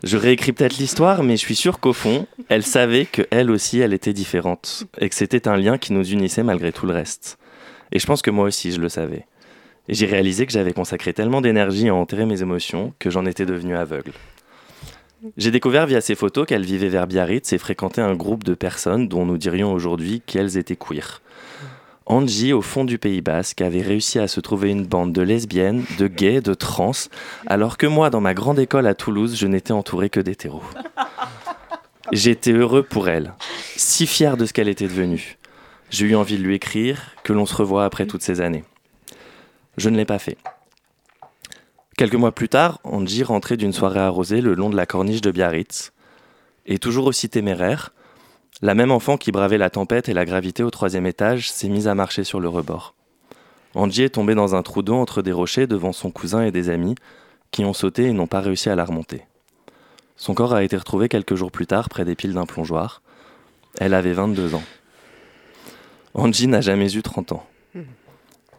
Je 0.03 0.17
réécris 0.17 0.53
peut-être 0.53 0.77
l'histoire, 0.77 1.23
mais 1.23 1.35
je 1.35 1.41
suis 1.41 1.55
sûr 1.55 1.79
qu'au 1.79 1.93
fond, 1.93 2.27
elle 2.49 2.63
savait 2.63 3.05
que 3.05 3.23
elle 3.31 3.49
aussi, 3.49 3.79
elle 3.79 3.93
était 3.93 4.13
différente 4.13 4.83
et 4.99 5.09
que 5.09 5.15
c'était 5.15 5.47
un 5.47 5.57
lien 5.57 5.77
qui 5.79 5.93
nous 5.93 6.03
unissait 6.03 6.43
malgré 6.43 6.71
tout 6.71 6.85
le 6.85 6.93
reste. 6.93 7.39
Et 7.91 7.97
je 7.97 8.05
pense 8.05 8.21
que 8.21 8.29
moi 8.29 8.45
aussi, 8.45 8.71
je 8.71 8.79
le 8.79 8.89
savais. 8.89 9.25
Et 9.87 9.93
j'ai 9.95 10.05
réalisé 10.05 10.45
que 10.45 10.51
j'avais 10.51 10.73
consacré 10.73 11.13
tellement 11.13 11.41
d'énergie 11.41 11.89
à 11.89 11.95
enterrer 11.95 12.25
mes 12.25 12.41
émotions 12.41 12.93
que 12.99 13.09
j'en 13.09 13.25
étais 13.25 13.45
devenu 13.45 13.75
aveugle. 13.75 14.11
J'ai 15.37 15.51
découvert 15.51 15.87
via 15.87 16.01
ces 16.01 16.15
photos 16.15 16.45
qu'elle 16.45 16.65
vivait 16.65 16.89
vers 16.89 17.07
Biarritz 17.07 17.51
et 17.53 17.57
fréquentait 17.57 18.01
un 18.01 18.15
groupe 18.15 18.43
de 18.43 18.53
personnes 18.53 19.07
dont 19.07 19.25
nous 19.25 19.37
dirions 19.37 19.73
aujourd'hui 19.73 20.21
qu'elles 20.25 20.57
étaient 20.57 20.75
queer. 20.75 21.21
Angie, 22.07 22.53
au 22.53 22.61
fond 22.61 22.85
du 22.85 22.99
Pays 22.99 23.21
Basque, 23.21 23.61
avait 23.61 23.81
réussi 23.81 24.19
à 24.19 24.27
se 24.27 24.39
trouver 24.39 24.69
une 24.69 24.85
bande 24.85 25.11
de 25.11 25.23
lesbiennes, 25.23 25.83
de 25.97 26.07
gays, 26.07 26.41
de 26.41 26.53
trans, 26.53 26.91
alors 27.47 27.77
que 27.77 27.87
moi, 27.87 28.11
dans 28.11 28.21
ma 28.21 28.35
grande 28.35 28.59
école 28.59 28.85
à 28.85 28.93
Toulouse, 28.93 29.35
je 29.35 29.47
n'étais 29.47 29.71
entouré 29.71 30.09
que 30.09 30.19
d'hétéros. 30.19 30.63
J'étais 32.11 32.51
heureux 32.51 32.83
pour 32.83 33.09
elle, 33.09 33.33
si 33.75 34.05
fier 34.05 34.37
de 34.37 34.45
ce 34.45 34.53
qu'elle 34.53 34.69
était 34.69 34.87
devenue. 34.87 35.39
J'ai 35.89 36.05
eu 36.05 36.15
envie 36.15 36.37
de 36.37 36.43
lui 36.43 36.53
écrire, 36.53 37.15
que 37.23 37.33
l'on 37.33 37.47
se 37.47 37.55
revoie 37.55 37.85
après 37.85 38.05
toutes 38.05 38.21
ces 38.21 38.39
années. 38.39 38.63
Je 39.77 39.89
ne 39.89 39.97
l'ai 39.97 40.05
pas 40.05 40.19
fait. 40.19 40.37
Quelques 41.97 42.15
mois 42.15 42.33
plus 42.33 42.49
tard, 42.49 42.79
Angie 42.83 43.23
rentrait 43.23 43.55
d'une 43.55 43.71
soirée 43.71 44.01
arrosée 44.01 44.41
le 44.41 44.53
long 44.53 44.69
de 44.69 44.75
la 44.75 44.85
corniche 44.85 45.21
de 45.21 45.31
Biarritz. 45.31 45.93
Et 46.65 46.77
toujours 46.77 47.05
aussi 47.05 47.29
téméraire, 47.29 47.93
la 48.61 48.75
même 48.75 48.91
enfant 48.91 49.15
qui 49.15 49.31
bravait 49.31 49.57
la 49.57 49.69
tempête 49.69 50.09
et 50.09 50.13
la 50.13 50.25
gravité 50.25 50.61
au 50.61 50.71
troisième 50.71 51.05
étage 51.05 51.49
s'est 51.49 51.69
mise 51.69 51.87
à 51.87 51.95
marcher 51.95 52.25
sur 52.25 52.41
le 52.41 52.49
rebord. 52.49 52.95
Angie 53.75 54.03
est 54.03 54.15
tombée 54.15 54.35
dans 54.35 54.55
un 54.55 54.61
trou 54.61 54.81
d'eau 54.81 54.95
entre 54.95 55.21
des 55.21 55.31
rochers 55.31 55.67
devant 55.67 55.93
son 55.93 56.11
cousin 56.11 56.43
et 56.43 56.51
des 56.51 56.69
amis 56.69 56.95
qui 57.51 57.63
ont 57.63 57.73
sauté 57.73 58.05
et 58.05 58.13
n'ont 58.13 58.27
pas 58.27 58.41
réussi 58.41 58.69
à 58.69 58.75
la 58.75 58.83
remonter. 58.83 59.23
Son 60.17 60.33
corps 60.33 60.53
a 60.53 60.63
été 60.63 60.75
retrouvé 60.75 61.07
quelques 61.07 61.35
jours 61.35 61.51
plus 61.51 61.67
tard 61.67 61.87
près 61.87 62.03
des 62.03 62.15
piles 62.15 62.33
d'un 62.33 62.45
plongeoir. 62.45 63.01
Elle 63.79 63.93
avait 63.93 64.13
22 64.13 64.55
ans. 64.55 64.63
Angie 66.13 66.47
n'a 66.47 66.61
jamais 66.61 66.93
eu 66.93 67.01
30 67.01 67.31
ans. 67.33 67.45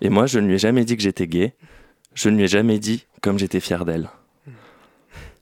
Et 0.01 0.09
moi, 0.09 0.27
je 0.27 0.39
ne 0.39 0.47
lui 0.47 0.55
ai 0.55 0.59
jamais 0.59 0.85
dit 0.85 0.97
que 0.97 1.03
j'étais 1.03 1.27
gay. 1.27 1.55
Je 2.17 2.31
ne 2.31 2.37
lui 2.37 2.45
ai 2.45 2.49
jamais 2.49 2.79
dit 2.79 3.05
comme 3.21 3.39
j'étais 3.39 3.61
fier 3.61 3.85
d'elle. 3.85 4.09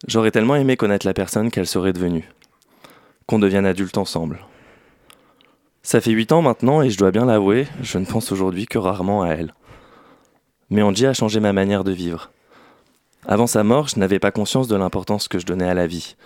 J'aurais 0.08 0.32
tellement 0.32 0.56
aimé 0.56 0.76
connaître 0.76 1.06
la 1.06 1.14
personne 1.14 1.52
qu'elle 1.52 1.68
serait 1.68 1.92
devenue. 1.92 2.28
Qu'on 3.26 3.38
devienne 3.38 3.64
adulte 3.64 3.96
ensemble. 3.96 4.40
Ça 5.84 6.00
fait 6.00 6.10
huit 6.10 6.32
ans 6.32 6.42
maintenant 6.42 6.82
et 6.82 6.90
je 6.90 6.98
dois 6.98 7.12
bien 7.12 7.26
l'avouer, 7.26 7.68
je 7.80 7.98
ne 7.98 8.04
pense 8.04 8.32
aujourd'hui 8.32 8.66
que 8.66 8.78
rarement 8.78 9.22
à 9.22 9.28
elle. 9.28 9.54
Mais 10.68 10.82
Angie 10.82 11.06
a 11.06 11.14
changé 11.14 11.38
ma 11.38 11.52
manière 11.52 11.84
de 11.84 11.92
vivre. 11.92 12.32
Avant 13.24 13.46
sa 13.46 13.62
mort, 13.62 13.86
je 13.86 14.00
n'avais 14.00 14.18
pas 14.18 14.32
conscience 14.32 14.66
de 14.66 14.74
l'importance 14.74 15.28
que 15.28 15.38
je 15.38 15.46
donnais 15.46 15.68
à 15.68 15.74
la 15.74 15.86
vie, 15.86 16.16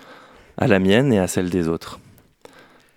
à 0.56 0.66
la 0.66 0.78
mienne 0.78 1.12
et 1.12 1.18
à 1.18 1.26
celle 1.26 1.50
des 1.50 1.68
autres. 1.68 2.00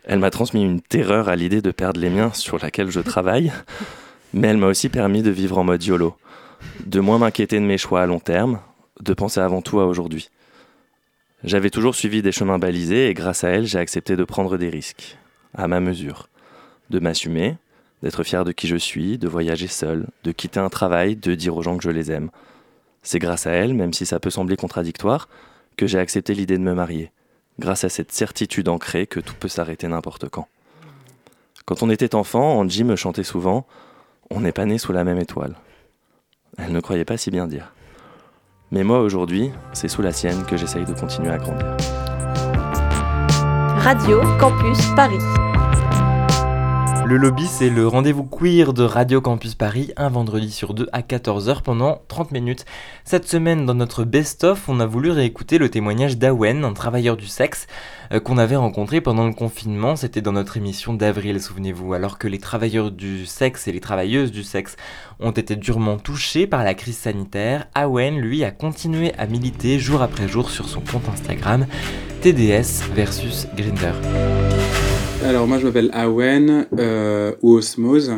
Elle 0.06 0.20
m'a 0.20 0.32
transmis 0.32 0.64
une 0.64 0.80
terreur 0.80 1.28
à 1.28 1.36
l'idée 1.36 1.62
de 1.62 1.72
perdre 1.72 2.00
les 2.00 2.10
miens 2.10 2.32
sur 2.34 2.60
laquelle 2.60 2.92
je 2.92 3.02
travaille, 3.02 3.52
mais 4.34 4.48
elle 4.48 4.58
m'a 4.58 4.68
aussi 4.68 4.88
permis 4.88 5.22
de 5.22 5.32
vivre 5.32 5.58
en 5.58 5.66
mode 5.66 5.84
YOLO, 5.84 6.16
de 6.86 7.00
moins 7.00 7.18
m'inquiéter 7.18 7.60
de 7.60 7.66
mes 7.66 7.78
choix 7.78 8.02
à 8.02 8.06
long 8.06 8.20
terme, 8.20 8.60
de 9.00 9.14
penser 9.14 9.40
avant 9.40 9.62
tout 9.62 9.80
à 9.80 9.86
aujourd'hui. 9.86 10.30
J'avais 11.44 11.70
toujours 11.70 11.96
suivi 11.96 12.22
des 12.22 12.32
chemins 12.32 12.60
balisés 12.60 13.08
et 13.08 13.14
grâce 13.14 13.44
à 13.44 13.50
elle, 13.50 13.66
j'ai 13.66 13.80
accepté 13.80 14.16
de 14.16 14.24
prendre 14.24 14.58
des 14.58 14.70
risques, 14.70 15.18
à 15.56 15.68
ma 15.68 15.80
mesure, 15.80 16.28
de 16.90 17.00
m'assumer, 17.00 17.58
d'être 18.04 18.24
fier 18.24 18.46
de 18.46 18.52
qui 18.52 18.68
je 18.68 18.76
suis, 18.76 19.18
de 19.18 19.28
voyager 19.28 19.68
seul, 19.68 20.08
de 20.24 20.32
quitter 20.32 20.60
un 20.60 20.70
travail, 20.70 21.16
de 21.16 21.34
dire 21.34 21.56
aux 21.56 21.64
gens 21.64 21.78
que 21.78 21.84
je 21.84 21.90
les 21.90 22.12
aime. 22.12 22.30
C'est 23.02 23.20
grâce 23.20 23.48
à 23.48 23.52
elle, 23.52 23.74
même 23.74 23.94
si 23.94 24.06
ça 24.06 24.20
peut 24.20 24.30
sembler 24.30 24.56
contradictoire, 24.56 25.28
que 25.78 25.88
j'ai 25.88 26.00
accepté 26.00 26.36
l'idée 26.36 26.58
de 26.58 26.64
me 26.64 26.74
marier, 26.74 27.12
grâce 27.60 27.84
à 27.84 27.90
cette 27.90 28.12
certitude 28.12 28.70
ancrée 28.70 29.08
que 29.08 29.20
tout 29.20 29.34
peut 29.34 29.48
s'arrêter 29.48 29.88
n'importe 29.88 30.30
quand. 30.30 30.48
Quand 31.66 31.84
on 31.84 31.90
était 31.90 32.16
enfant, 32.16 32.60
Angie 32.60 32.84
me 32.84 32.96
chantait 32.96 33.24
souvent 33.24 33.66
On 34.30 34.42
n'est 34.42 34.52
pas 34.52 34.66
né 34.66 34.78
sous 34.78 34.94
la 34.94 35.04
même 35.04 35.20
étoile. 35.20 35.56
Elle 36.58 36.72
ne 36.72 36.80
croyait 36.80 37.06
pas 37.06 37.18
si 37.18 37.32
bien 37.32 37.48
dire. 37.48 37.74
Mais 38.72 38.84
moi 38.84 39.02
aujourd'hui, 39.02 39.52
c'est 39.74 39.88
sous 39.88 40.02
la 40.02 40.12
sienne 40.12 40.46
que 40.46 40.58
j'essaye 40.58 40.86
de 40.86 40.94
continuer 40.94 41.30
à 41.30 41.38
grandir. 41.38 41.76
Radio 43.78 44.22
Campus 44.40 44.80
Paris. 44.96 45.18
Le 47.12 47.18
lobby, 47.18 47.46
c'est 47.46 47.70
le 47.70 47.90
rendez-vous 47.90 48.24
queer 48.24 48.72
de 48.72 48.84
Radio 48.84 49.20
Campus 49.20 49.54
Paris, 49.54 49.92
un 49.98 50.08
vendredi 50.08 50.50
sur 50.50 50.74
deux 50.74 50.88
à 50.94 51.02
14h 51.02 51.62
pendant 51.62 52.02
30 52.08 52.32
minutes. 52.32 52.64
Cette 53.04 53.28
semaine, 53.28 53.66
dans 53.66 53.74
notre 53.74 54.06
best-of, 54.06 54.70
on 54.70 54.80
a 54.80 54.86
voulu 54.86 55.12
réécouter 55.12 55.58
le 55.58 55.68
témoignage 55.68 56.18
d'Awen, 56.18 56.64
un 56.64 56.72
travailleur 56.72 57.18
du 57.18 57.28
sexe, 57.28 57.68
euh, 58.14 58.22
qu'on 58.22 58.38
avait 58.38 58.56
rencontré 58.56 59.02
pendant 59.02 59.28
le 59.28 59.34
confinement. 59.34 59.98
C'était 59.98 60.22
dans 60.22 60.32
notre 60.32 60.56
émission 60.56 60.94
d'avril, 60.94 61.42
souvenez-vous. 61.42 61.94
Alors 61.94 62.18
que 62.18 62.30
les 62.30 62.40
travailleurs 62.40 62.92
du 62.92 63.26
sexe 63.26 63.68
et 63.68 63.74
les 63.74 63.82
travailleuses 63.82 64.32
du 64.32 64.44
sexe 64.44 64.78
ont 65.20 65.32
été 65.32 65.58
durement 65.58 65.98
touchés 65.98 66.48
par 66.48 66.64
la 66.64 66.76
crise 66.76 66.98
sanitaire, 66.98 67.68
Awen, 67.76 68.20
lui, 68.20 68.46
a 68.46 68.52
continué 68.52 69.14
à 69.18 69.28
militer 69.28 69.80
jour 69.80 70.02
après 70.02 70.30
jour 70.30 70.50
sur 70.50 70.70
son 70.70 70.80
compte 70.80 71.10
Instagram 71.10 71.68
TDS 72.22 72.88
versus 72.96 73.48
Grinder. 73.58 73.96
Alors 75.24 75.48
moi 75.48 75.60
je 75.60 75.66
m'appelle 75.66 75.90
Awen 75.94 76.66
euh, 76.78 77.34
ou 77.42 77.54
Osmose. 77.54 78.14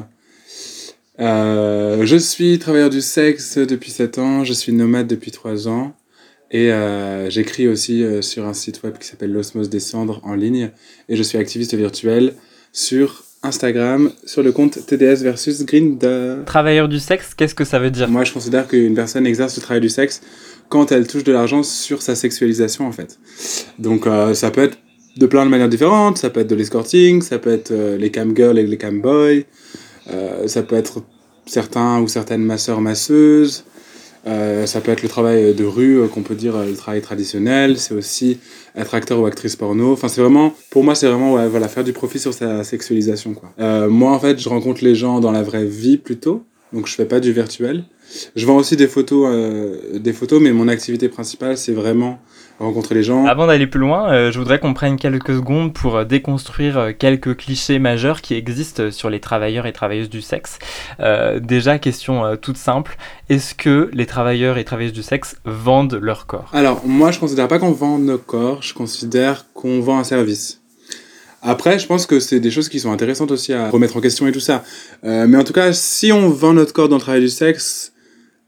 Euh, 1.20 2.06
je 2.06 2.16
suis 2.18 2.60
travailleur 2.60 2.90
du 2.90 3.02
sexe 3.02 3.58
depuis 3.58 3.92
7 3.92 4.18
ans, 4.20 4.44
je 4.44 4.54
suis 4.54 4.74
nomade 4.74 5.08
depuis 5.08 5.32
3 5.32 5.68
ans 5.68 5.94
et 6.50 6.72
euh, 6.72 7.30
j'écris 7.30 7.68
aussi 7.68 8.06
sur 8.22 8.46
un 8.46 8.54
site 8.54 8.84
web 8.84 8.98
qui 8.98 9.08
s'appelle 9.08 9.32
l'Osmose 9.32 9.70
des 9.70 9.80
cendres 9.80 10.22
en 10.24 10.34
ligne 10.34 10.72
et 11.10 11.16
je 11.16 11.24
suis 11.24 11.38
activiste 11.38 11.74
virtuel 11.76 12.34
sur 12.72 13.24
Instagram 13.44 14.10
sur 14.26 14.42
le 14.42 14.54
compte 14.54 14.86
TDS 14.86 15.22
versus 15.22 15.66
Grindr. 15.66 16.46
Travailleur 16.46 16.88
du 16.88 17.00
sexe, 17.00 17.34
qu'est-ce 17.36 17.54
que 17.54 17.66
ça 17.66 17.78
veut 17.78 17.92
dire? 17.92 18.08
Moi 18.10 18.24
je 18.24 18.32
considère 18.32 18.68
qu'une 18.68 18.96
personne 18.96 19.28
exerce 19.28 19.58
le 19.58 19.62
travail 19.62 19.82
du 19.82 19.90
sexe 19.90 20.22
quand 20.70 20.92
elle 20.92 21.06
touche 21.06 21.26
de 21.26 21.34
l'argent 21.34 21.62
sur 21.62 22.02
sa 22.02 22.16
sexualisation 22.16 22.88
en 22.88 22.94
fait. 22.94 23.20
Donc 23.80 24.08
euh, 24.08 24.34
ça 24.34 24.50
peut 24.50 24.64
être 24.64 24.78
de 25.18 25.26
plein 25.26 25.46
de 25.46 25.50
manières 25.50 25.70
différentes. 25.70 26.18
Ça 26.18 26.30
peut 26.30 26.42
être 26.42 26.50
de 26.50 26.56
l'escorting, 26.56 27.22
ça 27.22 27.40
peut 27.40 27.52
être 27.52 27.72
euh, 27.72 27.98
les 27.98 28.12
cam 28.12 28.36
girls 28.36 28.58
et 28.58 28.64
les 28.64 28.78
cam 28.78 29.02
boys, 29.02 29.44
euh, 30.12 30.48
ça 30.48 30.64
peut 30.64 30.76
être 30.76 31.04
certains 31.46 32.00
ou 32.02 32.08
certaines 32.08 32.44
masseurs 32.44 32.82
masseuses, 32.82 33.66
euh, 34.26 34.66
ça 34.66 34.80
peut 34.80 34.92
être 34.92 35.04
le 35.04 35.10
travail 35.10 35.54
de 35.54 35.66
rue 35.66 36.00
euh, 36.00 36.08
qu'on 36.08 36.22
peut 36.22 36.36
dire 36.36 36.56
euh, 36.56 36.66
le 36.66 36.76
travail 36.76 37.02
traditionnel. 37.02 37.78
C'est 37.78 37.94
aussi 37.94 38.40
être 38.76 38.96
acteur 38.96 39.20
ou 39.20 39.26
actrice 39.26 39.56
porno. 39.56 39.92
Enfin, 39.92 40.08
c'est 40.08 40.22
vraiment, 40.22 40.54
pour 40.70 40.84
moi, 40.84 40.96
c'est 40.96 41.08
vraiment 41.08 41.34
ouais, 41.34 41.48
voilà, 41.48 41.68
faire 41.68 41.84
du 41.84 41.94
profit 41.94 42.20
sur 42.20 42.34
sa 42.34 42.64
sexualisation. 42.64 43.34
Quoi. 43.34 43.88
Moi, 43.88 44.12
en 44.12 44.20
fait, 44.20 44.40
je 44.40 44.48
rencontre 44.50 44.84
les 44.84 44.96
gens 44.96 45.20
dans 45.20 45.32
la 45.32 45.44
vraie 45.44 45.66
vie 45.66 45.98
plutôt. 45.98 46.44
Donc, 46.72 46.88
je 46.88 46.96
fais 46.96 47.06
pas 47.06 47.20
du 47.20 47.32
virtuel. 47.34 47.84
Je 48.36 48.46
vends 48.46 48.58
aussi 48.58 48.76
des 48.76 48.88
photos, 48.88 49.30
des 49.94 50.14
photos, 50.14 50.42
mais 50.42 50.52
mon 50.52 50.68
activité 50.68 51.08
principale, 51.08 51.58
c'est 51.58 51.72
vraiment 51.72 52.20
rencontrer 52.60 52.96
les 52.96 53.04
gens. 53.04 53.26
Avant 53.26 53.48
d'aller 53.48 53.68
plus 53.68 53.80
loin, 53.80 54.12
euh, 54.12 54.32
je 54.32 54.40
voudrais 54.40 54.60
qu'on 54.60 54.74
prenne 54.74 54.98
quelques 54.98 55.34
secondes 55.34 55.74
pour 55.74 55.96
euh, 55.96 56.06
déconstruire 56.06 56.78
euh, 56.78 56.92
quelques 56.98 57.36
clichés 57.38 57.80
majeurs 57.80 58.22
qui 58.22 58.36
existent 58.36 58.92
sur 58.92 59.10
les 59.10 59.20
travailleurs 59.20 59.66
et 59.66 59.74
travailleuses 59.74 60.10
du 60.10 60.22
sexe. 60.22 60.60
Euh, 61.00 61.40
déjà, 61.40 61.80
question 61.80 62.38
toute 62.42 62.58
simple, 62.58 62.98
est-ce 63.30 63.56
que 63.56 63.90
les 63.94 64.06
travailleurs 64.06 64.58
et 64.58 64.64
travailleuses 64.64 64.94
du 64.94 65.04
sexe 65.04 65.38
vendent 65.46 66.00
leur 66.02 66.26
corps? 66.26 66.50
Alors, 66.54 66.82
moi, 66.86 67.12
je 67.12 67.20
considère 67.20 67.48
pas 67.48 67.60
qu'on 67.60 67.72
vend 67.72 67.98
nos 68.00 68.18
corps, 68.18 68.62
je 68.62 68.74
considère 68.74 69.46
qu'on 69.54 69.80
vend 69.82 70.00
un 70.00 70.04
service. 70.04 70.60
Après, 71.46 71.78
je 71.78 71.86
pense 71.86 72.06
que 72.06 72.22
c'est 72.22 72.40
des 72.40 72.52
choses 72.52 72.70
qui 72.70 72.80
sont 72.80 72.92
intéressantes 72.92 73.32
aussi 73.32 73.52
à 73.52 73.70
remettre 73.70 73.98
en 73.98 74.02
question 74.02 74.26
et 74.28 74.32
tout 74.32 74.40
ça. 74.40 74.64
Euh, 75.04 75.28
mais 75.28 75.38
en 75.38 75.44
tout 75.44 75.52
cas, 75.52 75.74
si 75.74 76.14
on 76.14 76.30
vend 76.30 76.54
notre 76.54 76.72
corps 76.72 76.88
dans 76.88 76.96
le 76.96 77.02
travail 77.02 77.20
du 77.20 77.30
sexe, 77.30 77.93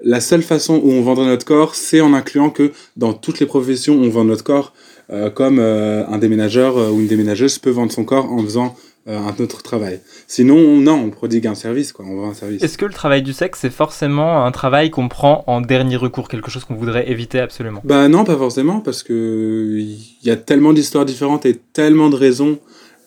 la 0.05 0.21
seule 0.21 0.43
façon 0.43 0.79
où 0.83 0.91
on 0.91 1.01
vendrait 1.01 1.25
notre 1.25 1.45
corps, 1.45 1.75
c'est 1.75 1.99
en 1.99 2.13
incluant 2.13 2.49
que 2.51 2.71
dans 2.95 3.11
toutes 3.13 3.39
les 3.41 3.45
professions, 3.47 3.95
on 3.95 4.07
vend 4.09 4.23
notre 4.23 4.43
corps, 4.43 4.71
euh, 5.11 5.29
comme 5.29 5.59
euh, 5.59 6.05
un 6.07 6.17
déménageur 6.19 6.77
euh, 6.77 6.89
ou 6.91 6.99
une 7.01 7.07
déménageuse 7.07 7.59
peut 7.59 7.71
vendre 7.71 7.91
son 7.91 8.05
corps 8.05 8.31
en 8.31 8.41
faisant 8.43 8.75
un 9.07 9.35
autre 9.39 9.61
travail. 9.61 9.99
Sinon, 10.25 10.55
on- 10.57 10.77
non, 10.79 10.95
on 10.95 11.11
prodigue 11.11 11.45
un 11.45 11.53
service, 11.53 11.91
quoi. 11.93 12.05
On 12.09 12.15
vend 12.21 12.29
un 12.31 12.33
service. 12.33 12.63
Est-ce 12.63 12.75
que 12.75 12.85
le 12.85 12.91
travail 12.93 13.21
du 13.21 13.33
sexe, 13.33 13.59
c'est 13.61 13.69
forcément 13.69 14.43
un 14.43 14.51
travail 14.51 14.89
qu'on 14.89 15.09
prend 15.09 15.43
en 15.45 15.61
dernier 15.61 15.95
recours, 15.95 16.27
quelque 16.27 16.49
chose 16.49 16.63
qu'on 16.65 16.73
voudrait 16.73 17.07
éviter 17.11 17.39
absolument? 17.39 17.81
Bah 17.83 18.07
non, 18.07 18.23
pas 18.23 18.35
forcément, 18.35 18.79
parce 18.79 19.03
que 19.03 19.75
il 19.77 19.99
y 20.23 20.31
a 20.31 20.35
tellement 20.35 20.73
d'histoires 20.73 21.05
différentes 21.05 21.45
et 21.45 21.55
tellement 21.71 22.09
de 22.09 22.15
raisons 22.15 22.57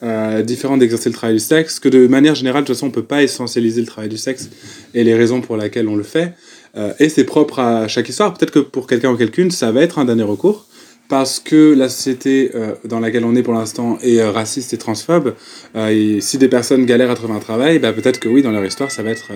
euh, 0.01 0.41
différentes 0.41 0.79
d'exercer 0.79 1.09
le 1.09 1.15
travail 1.15 1.35
du 1.35 1.41
sexe 1.41 1.81
que 1.81 1.89
de 1.89 2.07
manière 2.07 2.33
générale, 2.33 2.61
de 2.63 2.67
toute 2.67 2.75
façon, 2.77 2.87
on 2.87 2.91
peut 2.91 3.03
pas 3.03 3.21
essentialiser 3.21 3.81
le 3.81 3.87
travail 3.87 4.09
du 4.09 4.17
sexe 4.17 4.49
et 4.93 5.03
les 5.03 5.15
raisons 5.15 5.41
pour 5.41 5.57
lesquelles 5.57 5.89
on 5.89 5.97
le 5.97 6.03
fait. 6.03 6.33
Euh, 6.75 6.93
et 6.99 7.09
c'est 7.09 7.23
propre 7.23 7.59
à 7.59 7.87
chaque 7.87 8.09
histoire. 8.09 8.33
Peut-être 8.33 8.51
que 8.51 8.59
pour 8.59 8.87
quelqu'un 8.87 9.11
ou 9.11 9.17
quelqu'une, 9.17 9.51
ça 9.51 9.71
va 9.71 9.81
être 9.81 9.99
un 9.99 10.05
dernier 10.05 10.23
recours. 10.23 10.65
Parce 11.07 11.39
que 11.39 11.73
la 11.73 11.89
société 11.89 12.51
euh, 12.53 12.75
dans 12.85 12.99
laquelle 12.99 13.25
on 13.25 13.35
est 13.35 13.41
pour 13.41 13.55
l'instant 13.55 13.97
est 14.03 14.19
euh, 14.19 14.29
raciste 14.29 14.73
et 14.73 14.77
transphobe, 14.77 15.33
et 15.75 16.21
si 16.21 16.37
des 16.37 16.49
personnes 16.49 16.85
galèrent 16.85 17.09
à 17.09 17.15
trouver 17.15 17.33
un 17.33 17.39
travail, 17.39 17.79
bah 17.79 17.93
peut-être 17.93 18.19
que 18.19 18.29
oui, 18.29 18.43
dans 18.43 18.51
leur 18.51 18.63
histoire, 18.63 18.91
ça 18.91 19.01
va 19.01 19.09
être 19.09 19.31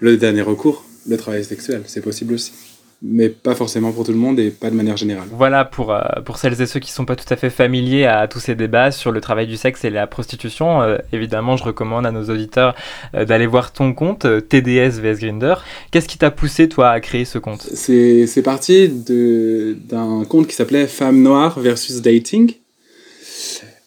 le 0.00 0.16
dernier 0.16 0.40
recours, 0.40 0.86
le 1.06 1.18
travail 1.18 1.44
sexuel. 1.44 1.82
C'est 1.84 2.00
possible 2.00 2.32
aussi. 2.32 2.52
Mais 3.00 3.28
pas 3.28 3.54
forcément 3.54 3.92
pour 3.92 4.04
tout 4.04 4.10
le 4.10 4.18
monde 4.18 4.40
et 4.40 4.50
pas 4.50 4.70
de 4.70 4.74
manière 4.74 4.96
générale. 4.96 5.28
Voilà, 5.30 5.64
pour, 5.64 5.92
euh, 5.92 6.00
pour 6.24 6.38
celles 6.38 6.60
et 6.60 6.66
ceux 6.66 6.80
qui 6.80 6.90
ne 6.90 6.94
sont 6.94 7.04
pas 7.04 7.14
tout 7.14 7.32
à 7.32 7.36
fait 7.36 7.50
familiers 7.50 8.06
à 8.06 8.26
tous 8.26 8.40
ces 8.40 8.56
débats 8.56 8.90
sur 8.90 9.12
le 9.12 9.20
travail 9.20 9.46
du 9.46 9.56
sexe 9.56 9.84
et 9.84 9.90
la 9.90 10.08
prostitution, 10.08 10.82
euh, 10.82 10.98
évidemment, 11.12 11.56
je 11.56 11.62
recommande 11.62 12.06
à 12.06 12.10
nos 12.10 12.24
auditeurs 12.24 12.74
euh, 13.14 13.24
d'aller 13.24 13.46
voir 13.46 13.72
ton 13.72 13.92
compte, 13.94 14.26
TDS 14.48 15.00
vs 15.00 15.20
Grinder. 15.20 15.54
Qu'est-ce 15.92 16.08
qui 16.08 16.18
t'a 16.18 16.32
poussé, 16.32 16.68
toi, 16.68 16.90
à 16.90 17.00
créer 17.00 17.24
ce 17.24 17.38
compte? 17.38 17.62
C'est 17.62 18.42
parti 18.42 18.88
d'un 18.88 20.24
compte 20.24 20.48
qui 20.48 20.54
s'appelait 20.54 20.86
Femmes 20.86 21.22
noires 21.22 21.60
versus 21.60 22.02
Dating. 22.02 22.52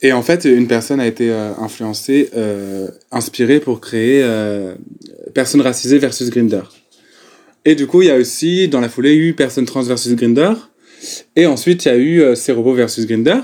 Et 0.02 0.14
en 0.14 0.22
fait, 0.22 0.46
une 0.46 0.68
personne 0.68 1.00
a 1.00 1.06
été 1.06 1.32
influencée, 1.60 2.32
inspirée 3.12 3.60
pour 3.60 3.82
créer 3.82 4.26
Personnes 5.34 5.62
racisées 5.62 6.00
versus 6.00 6.30
Grinder. 6.32 6.64
Et 7.66 7.76
du 7.76 7.88
coup, 7.88 8.02
il 8.02 8.08
y 8.08 8.12
a 8.12 8.16
aussi, 8.16 8.68
dans 8.68 8.80
la 8.80 8.90
foulée, 8.90 9.16
eu 9.16 9.34
Personne 9.34 9.66
Trans 9.66 9.84
versus 9.84 10.16
Grinder. 10.16 10.54
Et 11.36 11.46
ensuite, 11.46 11.86
il 11.86 11.88
y 11.88 11.92
a 11.92 11.98
eu 11.98 12.22
euh, 12.22 12.36
Cerobo 12.36 12.74
versus 12.74 13.06
Grinder. 13.06 13.42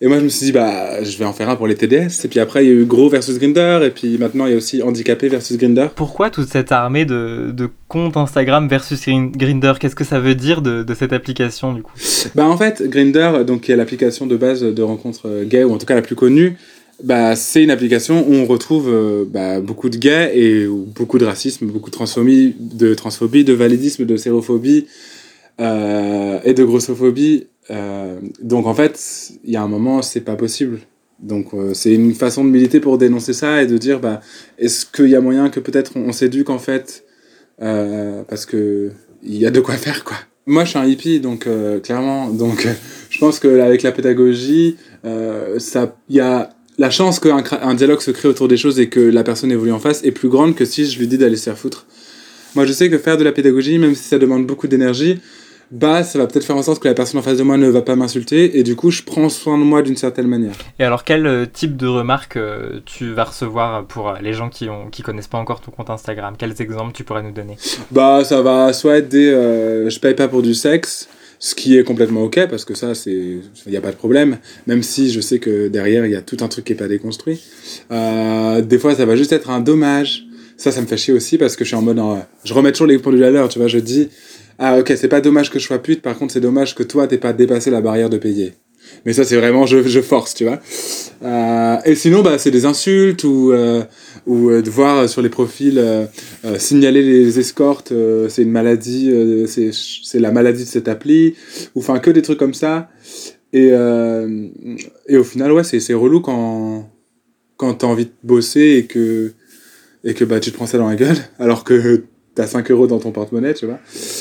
Et 0.00 0.06
moi, 0.06 0.18
je 0.18 0.24
me 0.24 0.28
suis 0.28 0.46
dit, 0.46 0.52
bah, 0.52 1.02
je 1.02 1.16
vais 1.16 1.24
en 1.24 1.32
faire 1.32 1.48
un 1.48 1.56
pour 1.56 1.66
les 1.66 1.74
TDS. 1.76 2.24
Et 2.24 2.28
puis 2.28 2.40
après, 2.40 2.64
il 2.64 2.68
y 2.68 2.70
a 2.70 2.74
eu 2.74 2.84
Gros 2.84 3.08
versus 3.08 3.38
Grinder. 3.38 3.80
Et 3.84 3.90
puis 3.90 4.18
maintenant, 4.18 4.44
il 4.46 4.50
y 4.50 4.54
a 4.54 4.56
aussi 4.56 4.82
Handicapé 4.82 5.28
versus 5.28 5.56
Grinder. 5.56 5.86
Pourquoi 5.94 6.30
toute 6.30 6.48
cette 6.48 6.72
armée 6.72 7.06
de, 7.06 7.52
de 7.52 7.70
comptes 7.88 8.16
Instagram 8.16 8.68
versus 8.68 9.00
Grinder 9.08 9.72
Qu'est-ce 9.80 9.96
que 9.96 10.04
ça 10.04 10.20
veut 10.20 10.34
dire 10.34 10.60
de, 10.60 10.82
de, 10.82 10.94
cette 10.94 11.12
application, 11.12 11.72
du 11.72 11.82
coup? 11.82 11.94
Bah, 12.34 12.44
en 12.44 12.58
fait, 12.58 12.82
Grinder, 12.82 13.44
donc, 13.46 13.62
qui 13.62 13.72
est 13.72 13.76
l'application 13.76 14.26
de 14.26 14.36
base 14.36 14.62
de 14.62 14.82
rencontres 14.82 15.28
euh, 15.28 15.44
gays, 15.44 15.64
ou 15.64 15.72
en 15.72 15.78
tout 15.78 15.86
cas 15.86 15.94
la 15.94 16.02
plus 16.02 16.16
connue, 16.16 16.58
bah, 17.02 17.34
c'est 17.34 17.62
une 17.62 17.70
application 17.70 18.26
où 18.28 18.34
on 18.34 18.46
retrouve 18.46 18.88
euh, 18.88 19.24
bah, 19.26 19.60
beaucoup 19.60 19.88
de 19.88 19.96
gays 19.96 20.38
et 20.38 20.66
beaucoup 20.66 21.18
de 21.18 21.24
racisme, 21.24 21.66
beaucoup 21.66 21.90
de 21.90 21.94
transphobie, 21.94 22.54
de, 22.58 22.94
transphobie, 22.94 23.44
de 23.44 23.52
validisme, 23.52 24.04
de 24.04 24.16
sérophobie 24.16 24.86
euh, 25.60 26.38
et 26.44 26.54
de 26.54 26.64
grossophobie. 26.64 27.48
Euh, 27.70 28.18
donc 28.40 28.66
en 28.66 28.74
fait, 28.74 29.32
il 29.44 29.50
y 29.50 29.56
a 29.56 29.62
un 29.62 29.68
moment, 29.68 30.02
c'est 30.02 30.20
pas 30.20 30.36
possible. 30.36 30.80
Donc 31.20 31.52
c'est 31.72 31.94
une 31.94 32.12
façon 32.12 32.44
de 32.44 32.50
militer 32.50 32.80
pour 32.80 32.98
dénoncer 32.98 33.32
ça 33.32 33.62
et 33.62 33.66
de 33.66 33.78
dire 33.78 34.00
bah, 34.00 34.20
est-ce 34.58 34.84
qu'il 34.84 35.08
y 35.08 35.16
a 35.16 35.20
moyen 35.20 35.48
que 35.48 35.60
peut-être 35.60 35.92
on, 35.96 36.12
s'éduque 36.12 36.50
en 36.50 36.58
fait 36.58 37.04
parce 37.58 38.44
que 38.46 38.90
il 39.22 39.36
y 39.36 39.46
a 39.46 39.50
de 39.50 39.60
quoi 39.60 39.76
faire 39.76 40.04
quoi. 40.04 40.16
Moi 40.46 40.64
je 40.64 40.70
suis 40.70 40.78
un 40.78 40.84
hippie 40.84 41.20
donc 41.20 41.48
clairement 41.82 42.28
donc 42.28 42.66
je 43.10 43.18
pense 43.20 43.38
que 43.38 43.60
avec 43.60 43.82
la 43.82 43.92
pédagogie 43.92 44.76
ça 45.58 45.96
il 46.10 46.16
y 46.16 46.20
a 46.20 46.53
la 46.78 46.90
chance 46.90 47.20
qu'un 47.20 47.42
un 47.62 47.74
dialogue 47.74 48.00
se 48.00 48.10
crée 48.10 48.28
autour 48.28 48.48
des 48.48 48.56
choses 48.56 48.80
et 48.80 48.88
que 48.88 49.00
la 49.00 49.22
personne 49.22 49.52
évolue 49.52 49.72
en 49.72 49.78
face 49.78 50.02
est 50.04 50.10
plus 50.10 50.28
grande 50.28 50.54
que 50.54 50.64
si 50.64 50.86
je 50.86 50.98
lui 50.98 51.06
dis 51.06 51.18
d'aller 51.18 51.36
se 51.36 51.44
faire 51.44 51.58
foutre. 51.58 51.86
Moi, 52.54 52.66
je 52.66 52.72
sais 52.72 52.88
que 52.88 52.98
faire 52.98 53.16
de 53.16 53.24
la 53.24 53.32
pédagogie, 53.32 53.78
même 53.78 53.94
si 53.94 54.04
ça 54.04 54.18
demande 54.18 54.46
beaucoup 54.46 54.68
d'énergie, 54.68 55.20
bah, 55.70 56.04
ça 56.04 56.18
va 56.18 56.26
peut-être 56.26 56.44
faire 56.44 56.56
en 56.56 56.62
sorte 56.62 56.80
que 56.80 56.86
la 56.86 56.94
personne 56.94 57.18
en 57.18 57.22
face 57.22 57.38
de 57.38 57.42
moi 57.42 57.56
ne 57.56 57.68
va 57.68 57.82
pas 57.82 57.96
m'insulter 57.96 58.58
et 58.58 58.62
du 58.62 58.76
coup, 58.76 58.90
je 58.90 59.02
prends 59.02 59.28
soin 59.28 59.58
de 59.58 59.64
moi 59.64 59.82
d'une 59.82 59.96
certaine 59.96 60.28
manière. 60.28 60.54
Et 60.78 60.84
alors, 60.84 61.04
quel 61.04 61.26
euh, 61.26 61.46
type 61.46 61.76
de 61.76 61.86
remarques 61.86 62.36
euh, 62.36 62.80
tu 62.84 63.12
vas 63.12 63.24
recevoir 63.24 63.84
pour 63.84 64.10
euh, 64.10 64.14
les 64.20 64.32
gens 64.34 64.50
qui 64.50 64.68
ont 64.68 64.88
qui 64.90 65.02
connaissent 65.02 65.26
pas 65.26 65.38
encore 65.38 65.60
ton 65.60 65.72
compte 65.72 65.90
Instagram? 65.90 66.34
Quels 66.38 66.60
exemples 66.60 66.92
tu 66.92 67.02
pourrais 67.02 67.22
nous 67.22 67.32
donner? 67.32 67.56
Bah, 67.90 68.22
ça 68.24 68.42
va 68.42 68.72
soit 68.72 68.98
être 68.98 69.08
des 69.08 69.30
je 69.30 69.98
paye 69.98 70.14
pas 70.14 70.28
pour 70.28 70.42
du 70.42 70.54
sexe, 70.54 71.08
ce 71.44 71.54
qui 71.54 71.76
est 71.76 71.84
complètement 71.84 72.22
ok 72.22 72.46
parce 72.48 72.64
que 72.64 72.74
ça 72.74 72.94
c'est 72.94 73.12
il 73.12 73.70
n'y 73.70 73.76
a 73.76 73.82
pas 73.82 73.90
de 73.90 73.96
problème 73.96 74.38
même 74.66 74.82
si 74.82 75.10
je 75.10 75.20
sais 75.20 75.38
que 75.38 75.68
derrière 75.68 76.06
il 76.06 76.12
y 76.12 76.16
a 76.16 76.22
tout 76.22 76.38
un 76.40 76.48
truc 76.48 76.64
qui 76.64 76.72
est 76.72 76.76
pas 76.76 76.88
déconstruit. 76.88 77.38
Euh, 77.90 78.62
des 78.62 78.78
fois 78.78 78.94
ça 78.94 79.04
va 79.04 79.14
juste 79.14 79.32
être 79.32 79.50
un 79.50 79.60
dommage. 79.60 80.24
Ça 80.56 80.72
ça 80.72 80.80
me 80.80 80.86
fait 80.86 80.96
chier 80.96 81.12
aussi 81.12 81.36
parce 81.36 81.56
que 81.56 81.64
je 81.64 81.68
suis 81.68 81.76
en 81.76 81.82
mode 81.82 82.00
je 82.44 82.54
remets 82.54 82.72
toujours 82.72 82.86
les 82.86 82.98
pendules 82.98 83.24
à 83.24 83.30
l'heure 83.30 83.50
tu 83.50 83.58
vois 83.58 83.68
je 83.68 83.78
dis 83.78 84.08
ah 84.58 84.78
ok 84.78 84.94
c'est 84.96 85.08
pas 85.08 85.20
dommage 85.20 85.50
que 85.50 85.58
je 85.58 85.66
sois 85.66 85.82
pute 85.82 86.00
par 86.00 86.16
contre 86.16 86.32
c'est 86.32 86.40
dommage 86.40 86.74
que 86.74 86.82
toi 86.82 87.06
t'aies 87.06 87.18
pas 87.18 87.34
dépassé 87.34 87.70
la 87.70 87.82
barrière 87.82 88.08
de 88.08 88.16
payer 88.16 88.54
mais 89.04 89.12
ça 89.12 89.24
c'est 89.24 89.36
vraiment 89.36 89.66
je, 89.66 89.82
je 89.82 90.00
force 90.00 90.34
tu 90.34 90.44
vois 90.44 90.60
euh, 91.24 91.76
et 91.84 91.94
sinon 91.94 92.22
bah 92.22 92.38
c'est 92.38 92.50
des 92.50 92.66
insultes 92.66 93.24
ou 93.24 93.52
euh, 93.52 93.82
ou 94.26 94.50
euh, 94.50 94.62
de 94.62 94.70
voir 94.70 95.08
sur 95.08 95.22
les 95.22 95.28
profils 95.28 95.82
signaler 96.58 97.02
les 97.02 97.38
escortes, 97.38 97.92
c'est 98.28 98.42
une 98.42 98.50
maladie, 98.50 99.12
c'est 99.46 100.20
la 100.20 100.30
maladie 100.30 100.64
de 100.64 100.68
cette 100.68 100.88
appli, 100.88 101.34
ou 101.74 101.80
enfin 101.80 101.98
que 101.98 102.10
des 102.10 102.22
trucs 102.22 102.38
comme 102.38 102.54
ça. 102.54 102.88
Et, 103.52 103.68
et 105.08 105.16
au 105.16 105.24
final, 105.24 105.52
ouais, 105.52 105.64
c'est 105.64 105.94
relou 105.94 106.20
quand, 106.20 106.90
quand 107.56 107.74
t'as 107.74 107.86
envie 107.86 108.06
de 108.06 108.12
bosser 108.22 108.76
et 108.78 108.86
que, 108.86 109.32
et 110.04 110.14
que 110.14 110.24
bah, 110.24 110.40
tu 110.40 110.50
te 110.50 110.56
prends 110.56 110.66
ça 110.66 110.78
dans 110.78 110.88
la 110.88 110.96
gueule, 110.96 111.16
alors 111.38 111.64
que 111.64 112.04
t'as 112.34 112.46
5 112.46 112.70
euros 112.70 112.86
dans 112.86 112.98
ton 112.98 113.12
porte-monnaie, 113.12 113.54
tu 113.54 113.66
vois. 113.66 113.78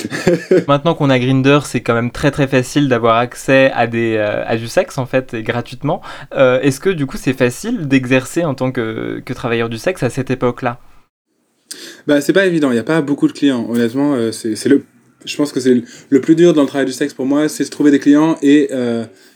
Maintenant 0.68 0.94
qu'on 0.94 1.10
a 1.10 1.20
Grinder, 1.20 1.60
c'est 1.66 1.82
quand 1.82 1.94
même 1.94 2.12
très 2.12 2.32
très 2.32 2.48
facile 2.48 2.88
d'avoir 2.88 3.18
accès 3.18 3.72
à, 3.74 3.88
des, 3.88 4.16
euh, 4.18 4.44
à 4.46 4.56
du 4.56 4.68
sexe 4.68 4.98
en 4.98 5.06
fait, 5.06 5.34
et 5.34 5.44
gratuitement. 5.44 6.02
Euh, 6.36 6.60
est-ce 6.62 6.80
que 6.80 6.90
du 6.90 7.06
coup 7.06 7.18
c'est 7.18 7.34
facile 7.34 7.88
d'exercer 7.88 8.44
en 8.44 8.54
tant 8.54 8.72
que, 8.72 9.22
que, 9.26 9.34
travailleur 9.34 9.70
du 9.70 9.78
sexe 9.78 10.04
à 10.04 10.10
cette 10.10 10.30
époque-là? 10.30 10.80
Bah 12.06 12.22
c'est 12.22 12.34
pas 12.34 12.46
évident, 12.46 12.70
il 12.70 12.76
n'y 12.76 12.80
a 12.80 12.84
pas 12.84 13.02
beaucoup 13.02 13.28
de 13.28 13.34
clients. 13.34 13.66
Honnêtement, 13.70 14.14
euh, 14.14 14.32
c'est 14.32 14.70
le... 14.70 14.84
je 15.26 15.36
pense 15.36 15.52
que 15.52 15.60
c'est 15.60 15.82
le 16.10 16.22
plus 16.22 16.36
dur 16.36 16.54
dans 16.54 16.62
le 16.62 16.68
travail 16.68 16.86
du 16.86 16.94
sexe 16.94 17.14
pour 17.14 17.26
moi, 17.26 17.50
c'est 17.50 17.64
de 17.64 17.70
trouver 17.70 17.90
des 17.90 18.00
clients 18.00 18.38
et, 18.44 18.70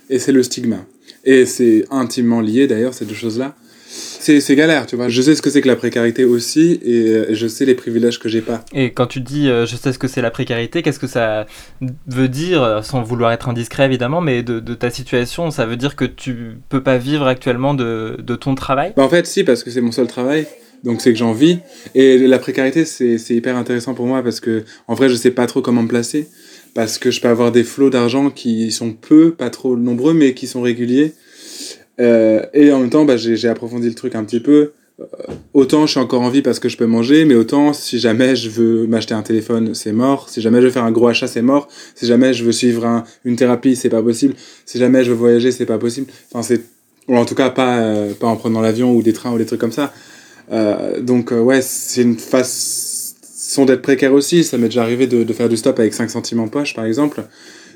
et 0.09 0.19
c'est 0.19 0.31
le 0.31 0.43
stigma. 0.43 0.77
Et 1.23 1.45
c'est 1.45 1.85
intimement 1.89 2.41
lié 2.41 2.67
d'ailleurs 2.67 2.93
ces 2.93 3.05
deux 3.05 3.15
choses-là 3.15 3.55
c'est 4.41 4.55
galère, 4.55 4.85
tu 4.85 4.95
vois. 4.95 5.09
Je 5.09 5.21
sais 5.21 5.35
ce 5.35 5.41
que 5.41 5.49
c'est 5.49 5.61
que 5.61 5.67
la 5.67 5.75
précarité 5.75 6.25
aussi 6.25 6.79
et 6.83 7.33
je 7.33 7.47
sais 7.47 7.65
les 7.65 7.75
privilèges 7.75 8.19
que 8.19 8.29
j'ai 8.29 8.41
pas. 8.41 8.63
Et 8.73 8.91
quand 8.91 9.07
tu 9.07 9.21
dis 9.21 9.49
euh, 9.49 9.65
je 9.65 9.75
sais 9.75 9.93
ce 9.93 9.99
que 9.99 10.07
c'est 10.07 10.21
la 10.21 10.31
précarité, 10.31 10.81
qu'est-ce 10.81 10.99
que 10.99 11.07
ça 11.07 11.45
veut 12.07 12.27
dire, 12.27 12.61
euh, 12.61 12.81
sans 12.81 13.01
vouloir 13.03 13.31
être 13.31 13.49
indiscret 13.49 13.85
évidemment, 13.85 14.21
mais 14.21 14.43
de, 14.43 14.59
ta 14.73 14.89
situation, 14.89 15.49
ça 15.49 15.65
veut 15.65 15.77
dire 15.77 15.95
que 15.95 16.05
tu 16.05 16.57
peux 16.69 16.83
pas 16.83 16.97
vivre 16.97 17.25
actuellement 17.25 17.73
de, 17.73 18.17
ton 18.39 18.55
travail? 18.55 18.93
Bah 18.95 19.03
En 19.03 19.09
fait, 19.09 19.25
si, 19.25 19.43
parce 19.43 19.63
que 19.63 19.71
c'est 19.71 19.81
mon 19.81 19.91
seul 19.91 20.07
travail. 20.07 20.45
Donc 20.83 21.01
c'est 21.01 21.11
que 21.11 21.17
j'en 21.17 21.33
vis. 21.33 21.57
Et 21.95 22.19
la 22.19 22.37
précarité, 22.37 22.85
c'est 22.85 23.17
hyper 23.29 23.57
intéressant 23.57 23.95
pour 23.95 24.05
moi 24.05 24.21
parce 24.21 24.39
que 24.39 24.63
en 24.87 24.93
vrai, 24.93 25.09
je 25.09 25.15
sais 25.15 25.31
pas 25.31 25.47
trop 25.47 25.61
comment 25.61 25.83
me 25.83 25.87
placer. 25.87 26.27
Parce 26.75 26.99
que 26.99 27.09
je 27.09 27.19
peux 27.19 27.27
avoir 27.27 27.51
des 27.51 27.63
flots 27.63 27.89
d'argent 27.89 28.29
qui 28.29 28.71
sont 28.71 28.93
peu, 28.93 29.31
pas 29.31 29.49
trop 29.49 29.75
nombreux, 29.75 30.13
mais 30.13 30.35
qui 30.35 30.45
sont 30.45 30.61
réguliers. 30.61 31.13
Euh, 31.99 32.45
et 32.53 32.71
en 32.71 32.79
même 32.79 32.89
temps, 32.89 33.05
bah, 33.05 33.17
j'ai 33.17 33.47
approfondi 33.47 33.88
le 33.88 33.95
truc 33.95 34.15
un 34.15 34.23
petit 34.23 34.39
peu. 34.39 34.71
Euh, 34.99 35.05
autant 35.53 35.86
je 35.86 35.91
suis 35.91 35.99
encore 35.99 36.23
en 36.23 36.29
vie 36.29 36.41
parce 36.41 36.57
que 36.57 36.69
je 36.69 36.77
peux 36.77 36.88
manger, 36.88 37.23
mais 37.25 37.36
autant 37.36 37.71
si 37.71 37.99
jamais 37.99 38.36
je 38.36 38.49
veux 38.49 38.88
m'acheter 38.88 39.13
un 39.13 39.21
téléphone, 39.21 39.75
c'est 39.75 39.91
mort. 39.91 40.29
Si 40.29 40.41
jamais 40.41 40.60
je 40.60 40.65
veux 40.65 40.71
faire 40.71 40.86
un 40.86 40.91
gros 40.91 41.07
achat, 41.07 41.27
c'est 41.27 41.41
mort. 41.41 41.67
Si 41.95 42.05
jamais 42.07 42.33
je 42.33 42.43
veux 42.43 42.51
suivre 42.51 42.86
un, 42.86 43.03
une 43.23 43.36
thérapie, 43.36 43.75
c'est 43.75 43.89
pas 43.89 44.01
possible. 44.01 44.36
Si 44.65 44.79
jamais 44.79 45.03
je 45.03 45.12
veux 45.12 45.15
voyager, 45.15 45.51
c'est 45.51 45.65
pas 45.65 45.77
possible. 45.77 46.07
Enfin, 46.31 46.41
c'est 46.41 46.62
ou 47.07 47.15
en 47.15 47.25
tout 47.25 47.36
cas 47.36 47.49
pas 47.49 47.77
euh, 47.77 48.13
pas 48.13 48.27
en 48.27 48.36
prenant 48.36 48.60
l'avion 48.60 48.93
ou 48.93 49.01
des 49.03 49.13
trains 49.13 49.31
ou 49.31 49.38
des 49.38 49.45
trucs 49.45 49.62
comme 49.62 49.71
ça. 49.71 49.93
Donc 51.01 51.31
ouais, 51.31 51.62
c'est 51.62 52.03
une 52.03 52.17
façon 52.17 53.65
d'être 53.65 53.81
précaire 53.81 54.13
aussi. 54.13 54.43
Ça 54.43 54.57
m'est 54.57 54.67
déjà 54.67 54.81
arrivé 54.81 55.05
de, 55.05 55.23
de, 55.23 55.33
faire 55.33 55.49
du 55.49 55.57
stop 55.57 55.77
avec 55.79 55.93
5 55.93 56.10
centimes 56.10 56.39
en 56.39 56.47
poche, 56.47 56.73
par 56.73 56.86
exemple. 56.86 57.21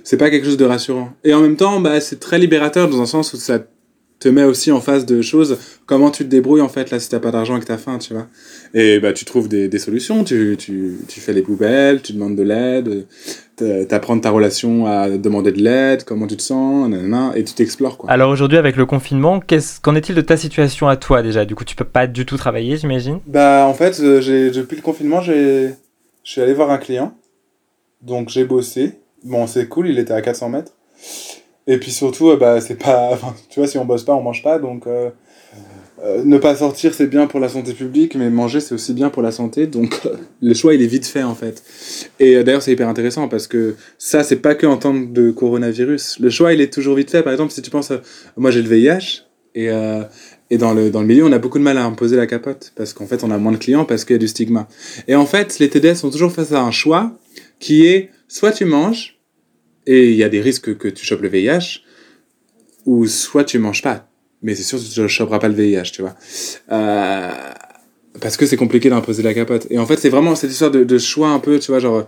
C'est 0.04 0.18
pas 0.18 0.30
quelque 0.30 0.46
chose 0.46 0.58
de 0.58 0.66
rassurant. 0.66 1.12
Et 1.24 1.34
en 1.34 1.42
même 1.42 1.58
temps, 1.58 1.82
bah, 1.82 2.00
c'est 2.00 2.20
très 2.20 2.40
libérateur 2.40 2.90
dans 2.90 3.02
un 3.02 3.06
sens 3.06 3.34
où 3.34 3.38
ça 3.38 3.60
te 4.22 4.30
met 4.30 4.44
aussi 4.44 4.72
en 4.72 4.80
face 4.80 5.06
de 5.06 5.22
choses. 5.22 5.58
Comment 5.88 6.12
tu 6.12 6.24
te 6.24 6.30
débrouilles 6.30 6.62
en 6.62 6.70
fait 6.70 6.92
là 6.92 7.00
si 7.00 7.10
t'as 7.10 7.20
pas 7.20 7.32
d'argent 7.32 7.58
et 7.58 7.60
que 7.60 7.66
t'as 7.66 7.78
faim, 7.78 7.98
tu 7.98 8.14
vois? 8.14 8.28
Et 8.74 9.00
bah 9.00 9.14
tu 9.14 9.26
trouves 9.26 9.50
des, 9.50 9.68
des 9.68 9.80
solutions, 9.80 10.24
tu, 10.24 10.56
tu, 10.58 11.00
tu, 11.08 11.20
fais 11.20 11.34
les 11.34 11.42
poubelles, 11.42 12.02
tu 12.02 12.14
demandes 12.14 12.36
de 12.36 12.44
l'aide, 12.44 13.08
t'apprends 13.90 14.18
ta 14.20 14.30
relation 14.30 14.86
à 14.86 15.10
demander 15.10 15.52
de 15.52 15.62
l'aide, 15.62 16.04
comment 16.04 16.28
tu 16.28 16.38
te 16.38 16.44
sens, 16.44 16.88
nanana, 16.88 17.34
et 17.36 17.44
tu 17.44 17.54
t'explores 17.56 17.98
quoi. 17.98 18.12
Alors 18.12 18.30
aujourd'hui 18.30 18.60
avec 18.60 18.76
le 18.76 18.86
confinement, 18.86 19.42
qu'en 19.82 19.96
est-il 19.96 20.14
de 20.14 20.22
ta 20.22 20.38
situation 20.38 20.88
à 20.88 20.98
toi 20.98 21.24
déjà? 21.24 21.44
Du 21.44 21.56
coup 21.56 21.66
tu 21.66 21.76
peux 21.76 21.84
pas 21.84 22.06
du 22.06 22.26
tout 22.26 22.38
travailler 22.38 22.78
j'imagine? 22.78 23.20
Bah 23.26 23.66
en 23.68 23.74
fait 23.74 24.00
euh, 24.00 24.22
j'ai 24.22 24.52
depuis 24.52 24.76
le 24.76 24.84
confinement 24.84 25.22
j'ai 25.22 25.72
je 26.24 26.32
suis 26.32 26.42
allé 26.42 26.54
voir 26.54 26.70
un 26.70 26.78
client, 26.78 27.18
donc 28.04 28.30
j'ai 28.30 28.46
bossé. 28.46 29.00
Bon 29.24 29.48
c'est 29.48 29.68
cool, 29.68 29.90
il 29.90 29.98
était 29.98 30.14
à 30.14 30.22
400 30.22 30.50
mètres. 30.50 30.74
Et 31.68 31.78
puis 31.78 31.92
surtout, 31.92 32.30
euh, 32.32 32.38
bah, 32.38 32.60
c'est 32.62 32.76
pas. 32.76 33.20
tu 33.50 33.60
vois, 33.60 33.68
si 33.68 33.78
on 33.78 33.86
bosse 33.86 34.04
pas, 34.04 34.14
on 34.14 34.22
mange 34.22 34.44
pas. 34.44 34.60
Donc, 34.60 34.88
euh, 34.88 35.10
euh, 36.04 36.24
ne 36.26 36.38
pas 36.38 36.56
sortir, 36.56 36.94
c'est 36.94 37.08
bien 37.08 37.28
pour 37.28 37.40
la 37.40 37.50
santé 37.50 37.74
publique, 37.74 38.16
mais 38.16 38.30
manger, 38.30 38.60
c'est 38.60 38.74
aussi 38.74 38.94
bien 38.94 39.10
pour 39.10 39.22
la 39.22 39.32
santé. 39.32 39.68
Donc, 39.68 40.02
le 40.42 40.54
choix, 40.54 40.74
il 40.74 40.82
est 40.82 40.88
vite 40.88 41.06
fait, 41.06 41.24
en 41.24 41.36
fait. 41.36 41.64
Et 42.20 42.44
d'ailleurs, 42.44 42.62
c'est 42.62 42.72
hyper 42.72 42.90
intéressant 42.90 43.28
parce 43.28 43.48
que 43.48 43.76
ça, 43.98 44.24
c'est 44.24 44.38
pas 44.38 44.56
que 44.56 44.66
en 44.66 44.78
temps 44.78 44.94
de 44.94 45.32
coronavirus. 45.32 46.20
Le 46.20 46.30
choix, 46.30 46.54
il 46.54 46.62
est 46.62 46.74
toujours 46.74 46.96
vite 46.96 47.12
fait. 47.12 47.22
Par 47.22 47.34
exemple, 47.34 47.52
si 47.52 47.62
tu 47.62 47.70
penses. 47.70 47.92
moi, 48.38 48.52
j'ai 48.52 48.62
le 48.62 48.70
VIH. 48.70 49.24
Et, 49.54 49.70
et 50.50 50.58
dans, 50.58 50.74
le, 50.74 50.90
dans 50.90 51.02
le 51.02 51.08
milieu, 51.08 51.26
on 51.26 51.32
a 51.34 51.40
beaucoup 51.40 51.60
de 51.60 51.64
mal 51.64 51.78
à 51.78 51.84
imposer 51.84 52.16
la 52.16 52.26
capote. 52.26 52.72
Parce 52.76 52.94
qu'en 52.94 53.06
fait, 53.06 53.24
on 53.24 53.32
a 53.32 53.38
moins 53.38 53.52
de 53.52 53.58
clients 53.58 53.84
parce 53.84 54.06
qu'il 54.06 54.14
y 54.14 54.16
a 54.16 54.20
du 54.20 54.30
stigma. 54.30 54.68
Et 55.10 55.16
en 55.16 55.26
fait, 55.26 55.60
les 55.60 55.70
TDS 55.70 55.96
sont 55.96 56.10
toujours 56.10 56.32
face 56.32 56.54
à 56.54 56.62
un 56.62 56.72
choix 56.72 57.12
qui 57.60 57.86
est 57.86 58.10
soit 58.30 58.52
tu 58.52 58.64
manges 58.66 59.21
et 59.88 60.10
il 60.12 60.16
y 60.16 60.24
a 60.24 60.30
des 60.30 60.42
risques 60.42 60.78
que 60.78 60.88
tu 60.88 61.06
chopes 61.06 61.22
le 61.22 61.30
VIH, 61.30 61.82
ou 62.86 63.08
soit 63.08 63.44
tu 63.44 63.60
manges 63.60 63.82
pas, 63.82 64.10
mais 64.42 64.56
c'est 64.56 64.64
sûr 64.64 64.80
que 64.80 64.84
tu 64.84 65.00
ne 65.02 65.08
choperas 65.08 65.40
pas 65.40 65.48
le 65.48 65.54
VIH, 65.54 65.92
tu 65.92 66.02
vois. 66.02 66.16
Euh, 66.72 67.30
parce 68.20 68.38
que 68.38 68.46
c'est 68.46 68.58
compliqué 68.58 68.90
d'imposer 68.90 69.24
la 69.24 69.34
capote. 69.34 69.68
Et 69.70 69.78
en 69.78 69.86
fait, 69.86 69.98
c'est 69.98 70.10
vraiment 70.10 70.36
cette 70.36 70.52
histoire 70.52 70.72
de, 70.72 70.84
de, 70.84 70.98
choix 70.98 71.30
un 71.30 71.40
peu, 71.40 71.60
tu 71.60 71.72
vois, 71.72 71.80
genre, 71.80 72.06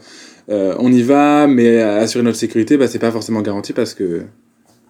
euh, 0.49 0.75
on 0.79 0.91
y 0.91 1.01
va, 1.01 1.47
mais 1.47 1.79
assurer 1.79 2.23
notre 2.23 2.38
sécurité, 2.38 2.77
bah, 2.77 2.88
c'est 2.88 2.99
pas 2.99 3.12
forcément 3.12 3.41
garanti 3.41 3.73
parce 3.73 3.93
que 3.93 4.23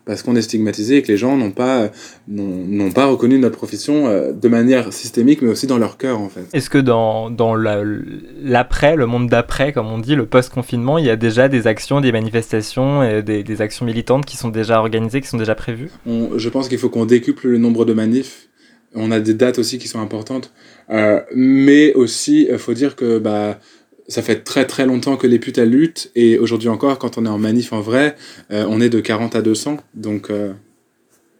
parce 0.05 0.21
qu'on 0.21 0.35
est 0.35 0.41
stigmatisé 0.41 0.97
et 0.97 1.01
que 1.01 1.07
les 1.07 1.17
gens 1.17 1.37
n'ont 1.37 1.51
pas, 1.51 1.89
n'ont 2.27 2.91
pas 2.91 3.05
reconnu 3.05 3.39
notre 3.39 3.57
profession 3.57 4.07
euh, 4.07 4.33
de 4.33 4.47
manière 4.49 4.91
systémique, 4.91 5.41
mais 5.41 5.49
aussi 5.49 5.67
dans 5.67 5.77
leur 5.77 5.97
cœur, 5.97 6.19
en 6.19 6.29
fait. 6.29 6.45
Est-ce 6.53 6.69
que 6.69 6.77
dans, 6.77 7.29
dans 7.29 7.55
l'après, 7.55 8.95
le 8.95 9.05
monde 9.05 9.29
d'après, 9.29 9.71
comme 9.71 9.87
on 9.87 9.99
dit, 9.99 10.15
le 10.15 10.25
post-confinement, 10.25 10.97
il 10.97 11.05
y 11.05 11.09
a 11.09 11.15
déjà 11.15 11.47
des 11.47 11.67
actions, 11.67 12.01
des 12.01 12.11
manifestations, 12.11 13.03
et 13.03 13.23
des, 13.23 13.43
des, 13.43 13.61
actions 13.61 13.85
militantes 13.85 14.25
qui 14.25 14.35
sont 14.35 14.49
déjà 14.49 14.79
organisées, 14.79 15.21
qui 15.21 15.27
sont 15.27 15.37
déjà 15.37 15.55
prévues? 15.55 15.89
Je 16.05 16.49
pense 16.49 16.67
qu'il 16.67 16.77
faut 16.77 16.89
qu'on 16.89 17.05
décuple 17.05 17.47
le 17.47 17.57
nombre 17.57 17.85
de 17.85 17.93
manifs. 17.93 18.49
On 18.95 19.11
a 19.11 19.19
des 19.19 19.33
dates 19.33 19.57
aussi 19.57 19.79
qui 19.79 19.87
sont 19.87 19.99
importantes. 20.01 20.51
Euh, 20.89 21.21
mais 21.33 21.93
aussi, 21.93 22.47
il 22.49 22.57
faut 22.57 22.73
dire 22.73 22.95
que 22.95 23.17
bah, 23.17 23.59
ça 24.07 24.21
fait 24.21 24.43
très 24.43 24.65
très 24.65 24.85
longtemps 24.85 25.17
que 25.17 25.27
les 25.27 25.39
putes 25.39 25.57
elles 25.57 25.69
luttent. 25.69 26.11
Et 26.15 26.37
aujourd'hui 26.37 26.69
encore 26.69 26.99
quand 26.99 27.17
on 27.17 27.25
est 27.25 27.29
en 27.29 27.39
manif 27.39 27.73
en 27.73 27.81
vrai 27.81 28.15
euh, 28.51 28.65
on 28.69 28.81
est 28.81 28.89
de 28.89 28.99
40 28.99 29.35
à 29.35 29.41
200 29.41 29.77
donc 29.93 30.29
euh, 30.29 30.53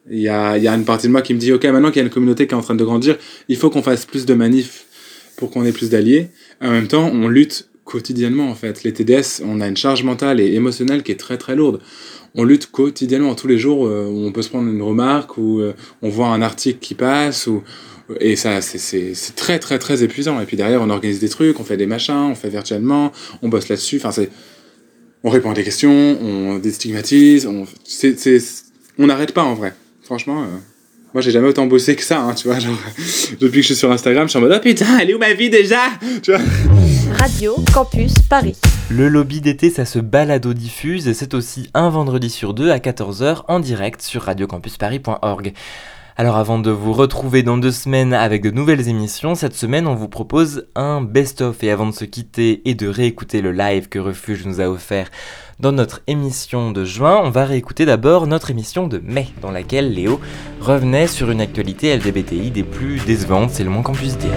il 0.10 0.20
y, 0.20 0.28
a, 0.28 0.58
y, 0.58 0.68
a, 0.68 0.76
une 0.76 0.84
partie 0.84 1.08
de 1.08 1.14
moi 1.14 1.22
qui 1.22 1.34
me 1.34 1.40
dit 1.40 1.54
ok 1.54 1.64
maintenant 1.66 1.90
qu'il 1.90 1.98
y 1.98 2.04
a 2.04 2.06
une 2.06 2.12
communauté 2.12 2.46
qui 2.46 2.54
est 2.54 2.58
en 2.58 2.62
train 2.62 2.76
de 2.76 2.84
grandir 2.84 3.18
il 3.48 3.56
faut 3.58 3.70
qu'on 3.70 3.84
fasse 3.84 4.06
plus 4.06 4.26
de 4.26 4.34
manifs 4.34 4.86
pour 5.38 5.50
qu'on 5.50 5.66
ait 5.66 5.72
plus 5.72 5.90
d'alliés. 5.90 6.28
En 6.62 6.72
même 6.72 6.88
temps 6.88 7.10
on 7.12 7.28
lutte 7.28 7.70
quotidiennement 7.86 8.50
en 8.50 8.56
fait. 8.56 8.84
Les 8.84 8.94
TDS 8.94 9.42
on 9.44 9.62
a 9.62 9.68
une 9.68 9.78
charge 9.78 10.04
mentale 10.04 10.40
et 10.40 10.54
émotionnelle 10.54 11.04
qui 11.04 11.12
est 11.12 11.20
très 11.20 11.38
très 11.38 11.56
lourde. 11.56 11.80
On 12.36 12.44
lutte 12.44 12.72
quotidiennement 12.72 13.36
tous 13.36 13.48
les 13.48 13.58
jours 13.58 13.88
euh, 13.88 14.06
on 14.06 14.32
peut 14.32 14.42
se 14.42 14.50
prendre 14.50 14.70
une 14.70 14.82
remarque 14.82 15.38
ou 15.38 15.62
on 16.02 16.10
voit 16.10 16.28
un 16.28 16.42
article 16.42 16.80
qui 16.80 16.96
passe 16.96 17.48
ou 17.48 17.64
et 18.20 18.36
ça, 18.36 18.62
c'est 18.62 19.14
très, 19.36 19.60
très, 19.60 19.80
très 19.80 20.04
épuisant. 20.04 20.40
Et 20.42 20.46
puis 20.46 20.58
derrière, 20.58 20.82
on 20.82 20.90
organise 20.90 21.20
des 21.20 21.30
trucs, 21.30 21.60
on 21.60 21.64
fait 21.64 21.78
des 21.78 21.86
machins, 21.86 22.30
on 22.32 22.36
fait 22.36 22.50
virtuellement, 22.50 23.12
on 23.42 23.50
bosse 23.50 23.70
là-dessus. 23.70 23.98
Enfin, 23.98 24.12
c'est. 24.12 24.30
On 25.26 25.30
répond 25.30 25.52
à 25.52 25.54
des 25.54 25.64
questions, 25.64 25.92
on 26.22 26.58
déstigmatise, 26.58 27.48
on. 27.48 27.66
On 29.00 29.08
n'arrête 29.08 29.34
pas 29.34 29.44
en 29.44 29.54
vrai. 29.54 29.74
Franchement. 30.04 30.44
Euh, 30.44 30.58
moi, 31.14 31.22
j'ai 31.22 31.30
jamais 31.30 31.48
autant 31.48 31.68
bossé 31.68 31.96
que 31.96 32.02
ça, 32.02 32.22
hein, 32.22 32.34
tu 32.34 32.48
vois. 32.48 32.58
Genre, 32.58 32.76
depuis 33.40 33.58
que 33.58 33.62
je 33.62 33.68
suis 33.68 33.76
sur 33.76 33.92
Instagram, 33.92 34.26
je 34.28 34.32
suis 34.32 34.38
en 34.40 34.42
mode 34.42 34.54
Oh 34.56 34.60
putain, 34.60 34.98
elle 35.00 35.12
est 35.12 35.14
où 35.14 35.20
ma 35.20 35.34
vie 35.34 35.52
déjà? 35.52 35.82
Tu 36.24 36.32
vois? 36.32 36.42
Radio 37.20 37.56
Campus 37.72 38.14
Paris. 38.28 38.56
Le 38.90 39.10
lobby 39.10 39.40
d'été, 39.40 39.70
ça 39.70 39.86
se 39.86 40.00
balado-diffuse 40.00 41.08
et 41.08 41.14
c'est 41.14 41.36
aussi 41.36 41.70
un 41.76 41.90
vendredi 41.90 42.32
sur 42.32 42.56
deux 42.56 42.72
à 42.72 42.80
14h 42.80 43.44
en 43.48 43.60
direct 43.60 44.02
sur 44.02 44.24
radiocampusparis.org. 44.24 45.54
Alors 46.16 46.38
avant 46.38 46.60
de 46.60 46.70
vous 46.70 46.94
retrouver 46.94 47.42
dans 47.42 47.58
deux 47.58 47.72
semaines 47.72 48.14
avec 48.14 48.44
de 48.44 48.52
nouvelles 48.52 48.88
émissions, 48.88 49.34
cette 49.34 49.56
semaine 49.56 49.88
on 49.88 49.96
vous 49.96 50.08
propose 50.08 50.68
un 50.76 51.02
best-of 51.02 51.64
et 51.64 51.72
avant 51.72 51.88
de 51.88 51.92
se 51.92 52.06
quitter 52.06 52.62
et 52.70 52.76
de 52.76 52.88
réécouter 52.88 53.42
le 53.42 53.52
live 53.52 53.90
que 53.90 53.98
Refuge 53.98 54.46
nous 54.46 54.62
a 54.62 54.68
offert 54.70 55.10
dans 55.60 55.72
notre 55.72 56.02
émission 56.06 56.72
de 56.72 56.86
juin, 56.86 57.20
on 57.24 57.32
va 57.32 57.46
réécouter 57.46 57.88
d'abord 57.88 58.28
notre 58.28 58.52
émission 58.52 58.86
de 58.86 59.00
mai 59.00 59.30
dans 59.42 59.50
laquelle 59.50 59.92
Léo 59.92 60.22
revenait 60.62 61.08
sur 61.08 61.32
une 61.32 61.42
actualité 61.42 61.98
LGBTI 61.98 62.52
des 62.52 62.64
plus 62.64 63.00
décevantes, 63.06 63.50
c'est 63.50 63.64
le 63.64 63.72
moins 63.72 63.82
qu'on 63.82 63.94
puisse 63.94 64.18
dire. 64.20 64.34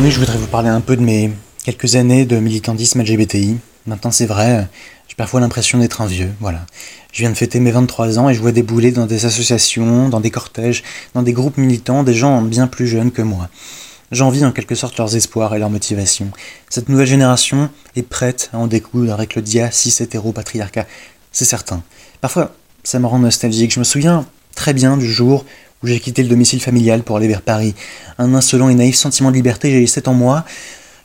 Oui, 0.00 0.10
je 0.10 0.18
voudrais 0.18 0.38
vous 0.38 0.48
parler 0.48 0.70
un 0.70 0.80
peu 0.80 0.96
de 0.96 1.02
mes 1.02 1.30
quelques 1.64 1.94
années 1.94 2.24
de 2.24 2.40
militantisme 2.40 3.00
LGBTI. 3.00 3.58
Maintenant 3.86 4.10
c'est 4.10 4.26
vrai, 4.26 4.66
j'ai 5.10 5.16
parfois 5.16 5.40
l'impression 5.40 5.78
d'être 5.78 6.02
un 6.02 6.06
vieux, 6.06 6.30
voilà. 6.38 6.64
Je 7.12 7.18
viens 7.18 7.30
de 7.30 7.34
fêter 7.34 7.58
mes 7.58 7.72
23 7.72 8.20
ans 8.20 8.28
et 8.28 8.34
je 8.34 8.40
vois 8.40 8.52
débouler 8.52 8.92
dans 8.92 9.06
des 9.06 9.26
associations, 9.26 10.08
dans 10.08 10.20
des 10.20 10.30
cortèges, 10.30 10.84
dans 11.14 11.22
des 11.22 11.32
groupes 11.32 11.58
militants, 11.58 12.04
des 12.04 12.14
gens 12.14 12.40
bien 12.42 12.68
plus 12.68 12.86
jeunes 12.86 13.10
que 13.10 13.20
moi. 13.20 13.48
J'envie 14.12 14.44
en 14.44 14.52
quelque 14.52 14.76
sorte 14.76 14.96
leurs 14.98 15.16
espoirs 15.16 15.52
et 15.52 15.58
leurs 15.58 15.68
motivations. 15.68 16.30
Cette 16.68 16.88
nouvelle 16.88 17.08
génération 17.08 17.70
est 17.96 18.04
prête 18.04 18.50
à 18.52 18.58
en 18.58 18.68
découdre 18.68 19.12
avec 19.12 19.34
le 19.34 19.42
dia 19.42 19.72
cis 19.72 19.92
hétéro 20.00 20.30
patriarcat, 20.30 20.86
c'est 21.32 21.44
certain. 21.44 21.82
Parfois, 22.20 22.54
ça 22.84 23.00
me 23.00 23.08
rend 23.08 23.18
nostalgique. 23.18 23.74
Je 23.74 23.80
me 23.80 23.84
souviens 23.84 24.26
très 24.54 24.74
bien 24.74 24.96
du 24.96 25.10
jour 25.10 25.44
où 25.82 25.88
j'ai 25.88 25.98
quitté 25.98 26.22
le 26.22 26.28
domicile 26.28 26.60
familial 26.60 27.02
pour 27.02 27.16
aller 27.16 27.26
vers 27.26 27.42
Paris. 27.42 27.74
Un 28.18 28.32
insolent 28.34 28.68
et 28.68 28.76
naïf 28.76 28.94
sentiment 28.94 29.30
de 29.32 29.36
liberté 29.36 29.72
j'ai 29.72 29.80
laissé 29.80 30.06
en 30.06 30.14
moi. 30.14 30.44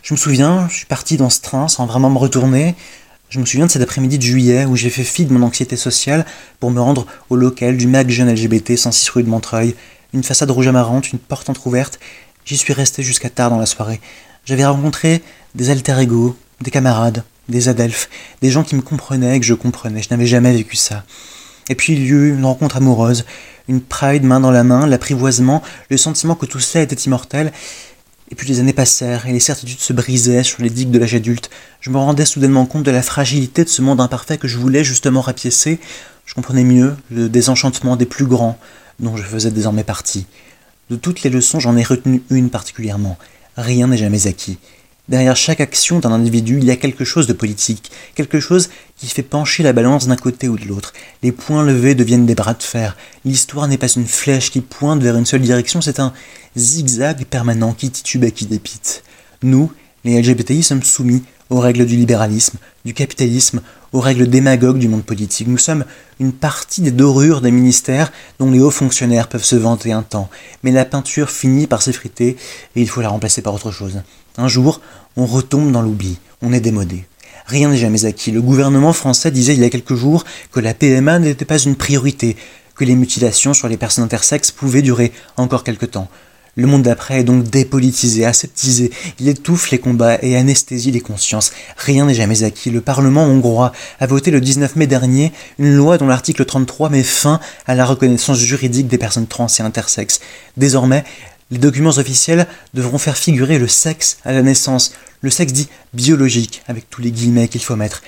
Je 0.04 0.13
me 0.13 0.20
souviens, 0.20 0.68
je 0.70 0.76
suis 0.76 0.86
parti 0.86 1.18
dans 1.18 1.32
ce 1.32 1.41
train 1.41 1.68
sans 1.68 1.88
vraiment 1.88 2.12
me 2.12 2.20
retourner. 2.20 2.76
Je 3.36 3.41
me 3.41 3.45
souviens 3.45 3.65
de 3.65 3.71
cet 3.71 3.82
après-midi 3.82 4.17
de 4.17 4.24
juillet 4.24 4.63
où 4.63 4.78
j'ai 4.78 4.89
fait 4.89 5.04
fi 5.04 5.26
de 5.26 5.34
mon 5.34 5.45
anxiété 5.45 5.76
sociale 5.76 6.26
pour 6.62 6.71
me 6.71 6.80
rendre 6.80 7.06
au 7.30 7.36
local 7.36 7.76
du 7.76 7.86
MAC 7.86 8.10
Jeune 8.10 8.32
LGBT 8.32 8.78
106 8.78 9.10
rue 9.10 9.24
de 9.24 9.28
Montreuil. 9.28 9.76
Une 10.13 10.24
façade 10.24 10.50
rouge 10.52 10.67
amarante, 10.67 11.12
une 11.12 11.19
porte 11.19 11.50
entr'ouverte. 11.50 12.00
J'y 12.45 12.56
suis 12.56 12.71
resté 12.71 13.04
jusqu'à 13.04 13.30
tard 13.30 13.50
dans 13.50 13.58
la 13.58 13.65
soirée. 13.65 14.00
J'avais 14.45 14.65
rencontré 14.65 15.21
des 15.54 15.69
alter 15.69 16.00
ego, 16.00 16.38
des 16.62 16.71
camarades, 16.71 17.26
des 17.50 17.67
adelphes, 17.67 18.10
des 18.41 18.52
gens 18.52 18.63
qui 18.63 18.78
me 18.78 18.82
comprenaient 18.82 19.36
et 19.36 19.39
que 19.41 19.45
je 19.45 19.54
comprenais. 19.54 20.02
Je 20.02 20.08
n'avais 20.12 20.28
jamais 20.28 20.54
vécu 20.54 20.78
ça. 20.78 21.04
Et 21.67 21.76
puis 21.76 21.91
il 21.91 22.04
y 22.04 22.12
eut 22.12 22.30
une 22.30 22.45
rencontre 22.45 22.78
amoureuse, 22.78 23.26
une 23.67 23.82
pride 23.82 24.24
main 24.24 24.39
dans 24.39 24.52
la 24.52 24.63
main, 24.63 24.88
l'apprivoisement, 24.88 25.62
le 25.89 25.98
sentiment 25.98 26.36
que 26.36 26.45
tout 26.45 26.62
ça 26.62 26.80
était 26.80 26.95
immortel, 26.95 27.52
et 28.32 28.36
puis 28.36 28.48
les 28.48 28.60
années 28.60 28.74
passèrent, 28.74 29.28
et 29.28 29.34
les 29.34 29.40
certitudes 29.40 29.80
se 29.80 29.94
brisaient 29.94 30.44
sur 30.44 30.64
les 30.64 30.70
digues 30.70 30.92
de 30.92 31.00
l'âge 31.00 31.14
adulte. 31.14 31.50
Je 31.80 31.90
me 31.90 31.98
rendais 31.98 32.26
soudainement 32.26 32.66
compte 32.66 32.84
de 32.84 32.92
la 32.92 33.04
fragilité 33.04 33.64
de 33.64 33.70
ce 33.70 33.82
monde 33.82 34.02
imparfait 34.02 34.38
que 34.38 34.48
je 34.48 34.58
voulais 34.58 34.84
justement 34.84 35.22
rapiécer. 35.22 35.80
Je 36.26 36.34
comprenais 36.34 36.64
mieux 36.64 36.96
le 37.12 37.30
désenchantement 37.30 37.96
des 37.96 38.06
plus 38.06 38.26
grands, 38.26 38.58
dont 39.00 39.16
je 39.16 39.24
faisais 39.24 39.52
désormais 39.52 39.84
partie. 39.84 40.26
De 40.90 40.96
toutes 40.96 41.24
les 41.24 41.30
leçons, 41.30 41.60
j'en 41.60 41.78
ai 41.78 41.84
retenu 41.84 42.24
une 42.30 42.50
particulièrement. 42.50 43.18
Rien 43.58 43.88
n'est 43.88 43.98
jamais 43.98 44.28
acquis. 44.28 44.58
Derrière 45.08 45.36
chaque 45.36 45.62
action 45.62 46.00
d'un 46.00 46.12
individu, 46.12 46.58
il 46.58 46.65
y 46.65 46.72
a 46.72 46.76
quelque 46.78 47.06
chose 47.06 47.28
de 47.28 47.34
politique, 47.34 47.91
quelque 48.15 48.39
chose 48.39 48.70
qui 48.98 49.06
fait 49.06 49.22
pencher 49.22 49.62
la 49.62 49.72
balance 49.72 50.08
d'un 50.08 50.15
côté 50.15 50.48
ou 50.48 50.58
de 50.58 50.65
l'autre. 50.65 50.94
Les 51.22 51.32
points 51.32 51.63
levés 51.63 51.94
deviennent 51.94 52.26
des 52.26 52.34
bras 52.34 52.56
de 52.56 52.63
fer. 52.63 52.98
L'histoire 53.24 53.68
n'est 53.68 53.78
pas 53.78 53.88
une 53.88 54.08
flèche 54.08 54.50
qui 54.50 54.62
pointe 54.62 55.04
vers 55.04 55.15
une 55.15 55.28
seule 55.28 55.41
direction, 55.41 55.80
c'est 55.80 56.00
un 56.00 56.12
zigzag 56.58 57.26
permanent 57.26 57.74
qui 57.74 57.91
titube 57.91 58.24
et 58.24 58.32
qui 58.32 58.48
dépite. 58.48 59.04
Nous, 59.44 59.72
les 60.06 60.20
LGBTI, 60.20 60.63
sommes 60.63 60.82
soumis 60.82 61.24
aux 61.52 61.60
règles 61.60 61.86
du 61.86 61.96
libéralisme, 61.96 62.58
du 62.84 62.96
capitalisme, 62.96 63.62
aux 63.94 64.00
règles 64.00 64.28
démagogues 64.28 64.80
du 64.80 64.88
monde 64.88 65.06
politique. 65.06 65.48
Nous 65.48 65.60
sommes 65.60 65.86
une 66.20 66.34
partie 66.34 66.82
des 66.82 66.91
dorures 66.91 67.41
des 67.41 67.52
ministères 67.52 68.12
dont 68.39 68.50
les 68.50 68.60
hauts 68.60 68.72
fonctionnaires 68.72 69.30
peuvent 69.30 69.44
se 69.44 69.56
vanter 69.56 69.91
un 69.91 70.02
temps. 70.02 70.30
Mais 70.63 70.72
la 70.72 70.86
peinture 70.86 71.30
finit 71.30 71.68
par 71.68 71.84
s'effriter 71.84 72.38
et 72.76 72.82
il 72.82 72.89
faut 72.89 73.02
la 73.02 73.10
remplacer 73.10 73.44
par 73.44 73.54
autre 73.54 73.72
chose. 73.72 74.02
Un 74.38 74.48
jour, 74.48 74.82
on 75.15 75.26
retombe 75.26 75.71
dans 75.71 75.82
l'oubli, 75.82 76.17
on 76.41 76.52
est 76.52 76.60
démodé. 76.60 77.06
Rien 77.45 77.69
n'est 77.69 77.78
jamais 77.78 78.06
acquis. 78.06 78.32
Le 78.32 78.41
gouvernement 78.41 78.91
français 78.91 79.32
disait 79.32 79.54
il 79.54 79.62
y 79.62 79.65
a 79.65 79.69
quelques 79.69 79.95
jours 79.95 80.26
que 80.52 80.60
la 80.60 80.74
PMA 80.74 81.19
n'était 81.19 81.45
pas 81.45 81.60
une 81.60 81.76
priorité, 81.76 82.36
que 82.76 82.84
les 82.84 82.95
mutilations 82.95 83.54
sur 83.54 83.69
les 83.69 83.78
personnes 83.78 84.04
intersexes 84.04 84.52
pouvaient 84.52 84.82
durer 84.82 85.13
encore 85.38 85.63
quelque 85.63 85.86
temps. 85.86 86.10
Le 86.58 86.67
monde 86.67 86.84
d'après 86.84 87.19
est 87.19 87.24
donc 87.26 87.43
dépolitisé, 87.43 88.26
aseptisé, 88.26 88.89
il 89.19 89.28
étouffe 89.28 89.71
les 89.71 89.78
combats 89.78 90.17
et 90.21 90.38
anesthésie 90.38 90.91
les 90.91 91.02
consciences. 91.02 91.52
Rien 91.76 92.06
n'est 92.06 92.13
jamais 92.13 92.43
acquis. 92.43 92.71
Le 92.71 92.80
Parlement 92.80 93.26
hongrois 93.26 93.74
a 94.00 94.08
voté 94.08 94.32
le 94.32 94.39
19 94.39 94.78
mai 94.78 94.88
dernier 94.88 95.34
une 95.60 95.76
loi 95.76 95.98
dont 95.98 96.08
l'article 96.08 96.45
33 96.45 96.89
met 96.89 97.04
fin 97.04 97.41
à 97.67 97.76
la 97.76 97.86
reconnaissance 97.86 98.39
juridique 98.39 98.88
des 98.88 98.98
personnes 98.98 99.28
trans 99.28 99.48
et 99.48 99.62
intersexes. 99.63 100.21
Désormais, 100.56 101.04
les 101.52 101.58
documents 101.58 101.92
officiels 101.92 102.48
devront 102.74 102.98
faire 102.98 103.18
figurer 103.18 103.60
le 103.60 103.68
sexe 103.68 104.18
à 104.26 104.32
la 104.32 104.42
naissance, 104.42 104.94
le 105.22 105.30
sexe 105.30 105.54
dit 105.54 105.68
biologique, 105.94 106.64
avec 106.68 106.90
tous 106.90 107.02
les 107.02 107.12
guillemets 107.12 107.48
qu'il 107.48 107.62
faut 107.62 107.76
mettre. 107.76 108.02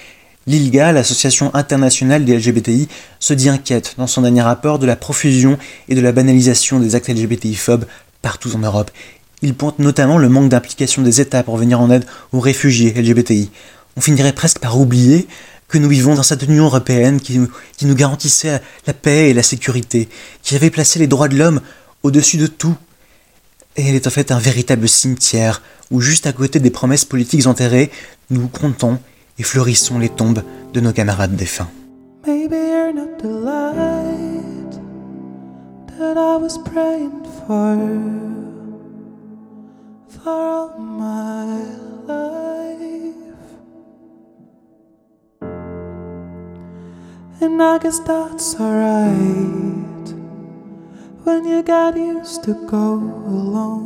L'ILGA, 0.47 0.93
l'association 0.93 1.53
internationale 1.53 2.23
des 2.23 2.37
LGBTI, 2.37 2.87
se 3.19 3.33
dit 3.33 3.49
inquiète 3.49 3.95
dans 3.97 4.07
son 4.07 4.21
dernier 4.21 4.41
rapport 4.41 4.79
de 4.79 4.85
la 4.85 4.95
profusion 4.95 5.57
et 5.89 5.95
de 5.95 6.01
la 6.01 6.13
banalisation 6.13 6.79
des 6.79 6.95
actes 6.95 7.09
LGBTI-phobes 7.09 7.85
partout 8.21 8.55
en 8.55 8.59
Europe. 8.59 8.89
Il 9.41 9.53
pointe 9.53 9.77
notamment 9.77 10.17
le 10.17 10.29
manque 10.29 10.49
d'implication 10.49 11.01
des 11.01 11.21
États 11.21 11.43
pour 11.43 11.57
venir 11.57 11.79
en 11.81 11.91
aide 11.91 12.05
aux 12.31 12.39
réfugiés 12.39 12.93
LGBTI. 12.93 13.51
On 13.97 14.01
finirait 14.01 14.33
presque 14.33 14.59
par 14.59 14.79
oublier 14.79 15.27
que 15.67 15.77
nous 15.77 15.89
vivons 15.89 16.15
dans 16.15 16.23
cette 16.23 16.43
Union 16.43 16.65
européenne 16.65 17.19
qui 17.19 17.37
nous, 17.37 17.49
qui 17.75 17.85
nous 17.85 17.95
garantissait 17.95 18.61
la 18.87 18.93
paix 18.93 19.29
et 19.29 19.33
la 19.33 19.43
sécurité, 19.43 20.07
qui 20.43 20.55
avait 20.55 20.69
placé 20.69 20.97
les 20.97 21.07
droits 21.07 21.27
de 21.27 21.37
l'homme 21.37 21.61
au-dessus 22.03 22.37
de 22.37 22.47
tout, 22.47 22.75
et 23.77 23.87
elle 23.87 23.95
est 23.95 24.07
en 24.07 24.09
fait 24.09 24.31
un 24.31 24.39
véritable 24.39 24.89
cimetière 24.89 25.61
où 25.91 26.01
juste 26.01 26.27
à 26.27 26.33
côté 26.33 26.59
des 26.59 26.71
promesses 26.71 27.05
politiques 27.05 27.47
enterrées, 27.47 27.91
nous 28.29 28.47
comptons 28.47 28.99
et 29.39 29.43
fleurissons 29.43 29.99
les 29.99 30.09
tombes 30.09 30.43
de 30.73 30.79
nos 30.81 30.91
camarades 30.91 31.35
défunts. 31.35 31.69
Maybe 32.25 32.55
you're 32.55 32.93
not 32.93 33.19
the 33.19 33.27
light 33.27 34.81
that 35.97 36.17
I 36.17 36.37
was 36.37 36.57
praying 36.57 37.23
for 37.47 37.77
for 40.09 40.29
all 40.29 40.77
my 40.77 41.45
life. 42.07 43.13
And 47.39 47.61
I 47.61 47.77
guess 47.77 47.99
that's 47.99 48.59
alright. 48.59 49.76
when 51.27 51.43
you 51.43 51.61
got 51.61 51.97
used 51.97 52.45
to 52.45 52.53
go 52.67 52.93
alone. 52.93 53.83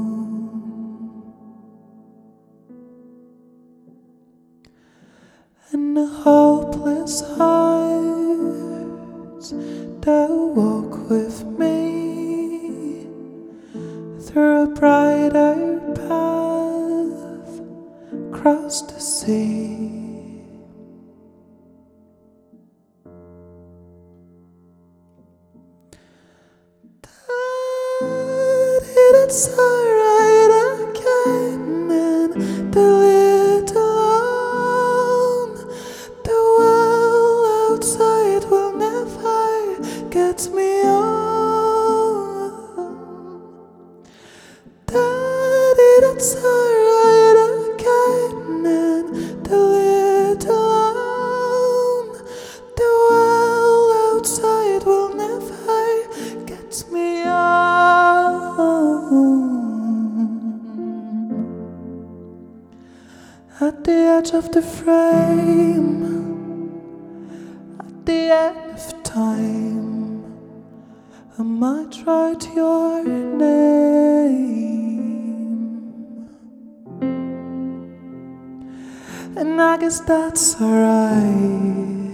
And 5.72 5.98
a 5.98 6.06
hopeless 6.06 7.22
heart. 7.36 7.91
The 64.52 64.62
frame, 64.62 66.04
at 67.80 68.06
the 68.06 68.32
end 68.32 68.74
of 68.74 69.04
time, 69.04 70.26
I 71.40 71.44
might 71.44 72.06
write 72.06 72.54
your 72.54 73.02
name. 73.04 74.12
And 79.38 79.62
I 79.62 79.78
guess 79.78 80.02
that's 80.02 80.60
alright. 80.62 82.12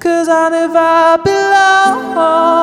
Cause 0.00 0.28
I 0.28 0.48
never 0.48 1.22
belong 1.22 2.54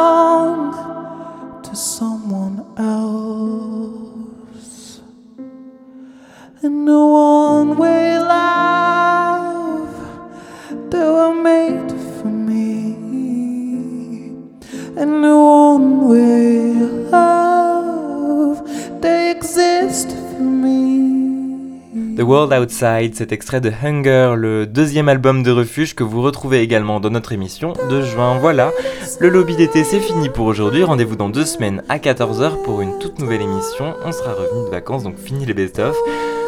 Outside, 22.54 23.16
cet 23.16 23.32
extrait 23.32 23.62
de 23.62 23.72
Hunger, 23.84 24.34
le 24.36 24.66
deuxième 24.66 25.10
album 25.10 25.44
de 25.44 25.52
Refuge 25.52 25.96
que 25.96 26.04
vous 26.04 26.22
retrouvez 26.22 26.60
également 26.62 27.00
dans 27.00 27.10
notre 27.10 27.32
émission 27.32 27.74
de 27.90 28.02
juin. 28.02 28.38
Voilà, 28.40 28.72
le 29.20 29.30
lobby 29.30 29.56
d'été 29.56 29.84
c'est 29.84 30.00
fini 30.00 30.30
pour 30.30 30.46
aujourd'hui. 30.46 30.84
Rendez-vous 30.84 31.16
dans 31.16 31.30
deux 31.30 31.46
semaines 31.46 31.84
à 31.90 31.98
14h 31.98 32.62
pour 32.64 32.82
une 32.82 33.00
toute 33.00 33.20
nouvelle 33.20 33.42
émission. 33.42 33.96
On 34.06 34.12
sera 34.12 34.34
revenu 34.34 34.66
de 34.66 34.72
vacances, 34.72 35.04
donc 35.04 35.18
fini 35.18 35.46
les 35.46 35.54
best-of. 35.54 35.96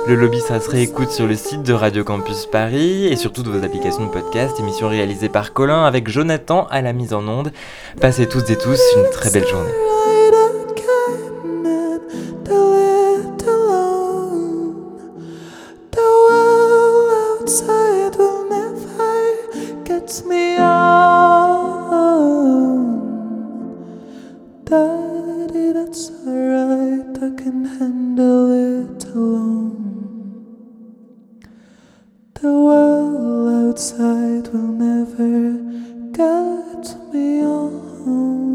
Le 0.07 0.15
lobby, 0.15 0.41
ça 0.41 0.59
se 0.59 0.69
réécoute 0.69 1.11
sur 1.11 1.27
le 1.27 1.35
site 1.35 1.63
de 1.63 1.73
Radio 1.73 2.03
Campus 2.03 2.45
Paris 2.45 3.07
et 3.07 3.15
sur 3.15 3.31
toutes 3.31 3.47
vos 3.47 3.63
applications 3.63 4.05
de 4.05 4.11
podcast. 4.11 4.59
Émission 4.59 4.89
réalisée 4.89 5.29
par 5.29 5.53
Colin 5.53 5.85
avec 5.85 6.09
Jonathan 6.09 6.67
à 6.69 6.81
la 6.81 6.91
mise 6.91 7.13
en 7.13 7.25
onde. 7.27 7.53
Passez 8.01 8.27
tous 8.27 8.43
et 8.49 8.57
tous 8.57 8.79
une 8.97 9.09
très 9.11 9.31
belle 9.31 9.47
journée. 9.47 9.71
outside 17.53 18.15
will 18.17 18.49
never 18.49 19.83
get 19.83 20.23
me 20.25 20.57
out. 20.57 21.93
Daddy, 24.63 25.71
that's 25.73 26.09
alright, 26.25 27.15
I 27.15 27.29
can 27.39 27.65
handle 27.65 28.49
it 28.49 29.05
alone. 29.05 30.49
The 32.41 32.51
world 32.51 33.69
outside 33.69 34.47
will 34.47 34.73
never 34.73 35.53
get 36.11 37.13
me 37.13 37.41
out. 37.43 38.52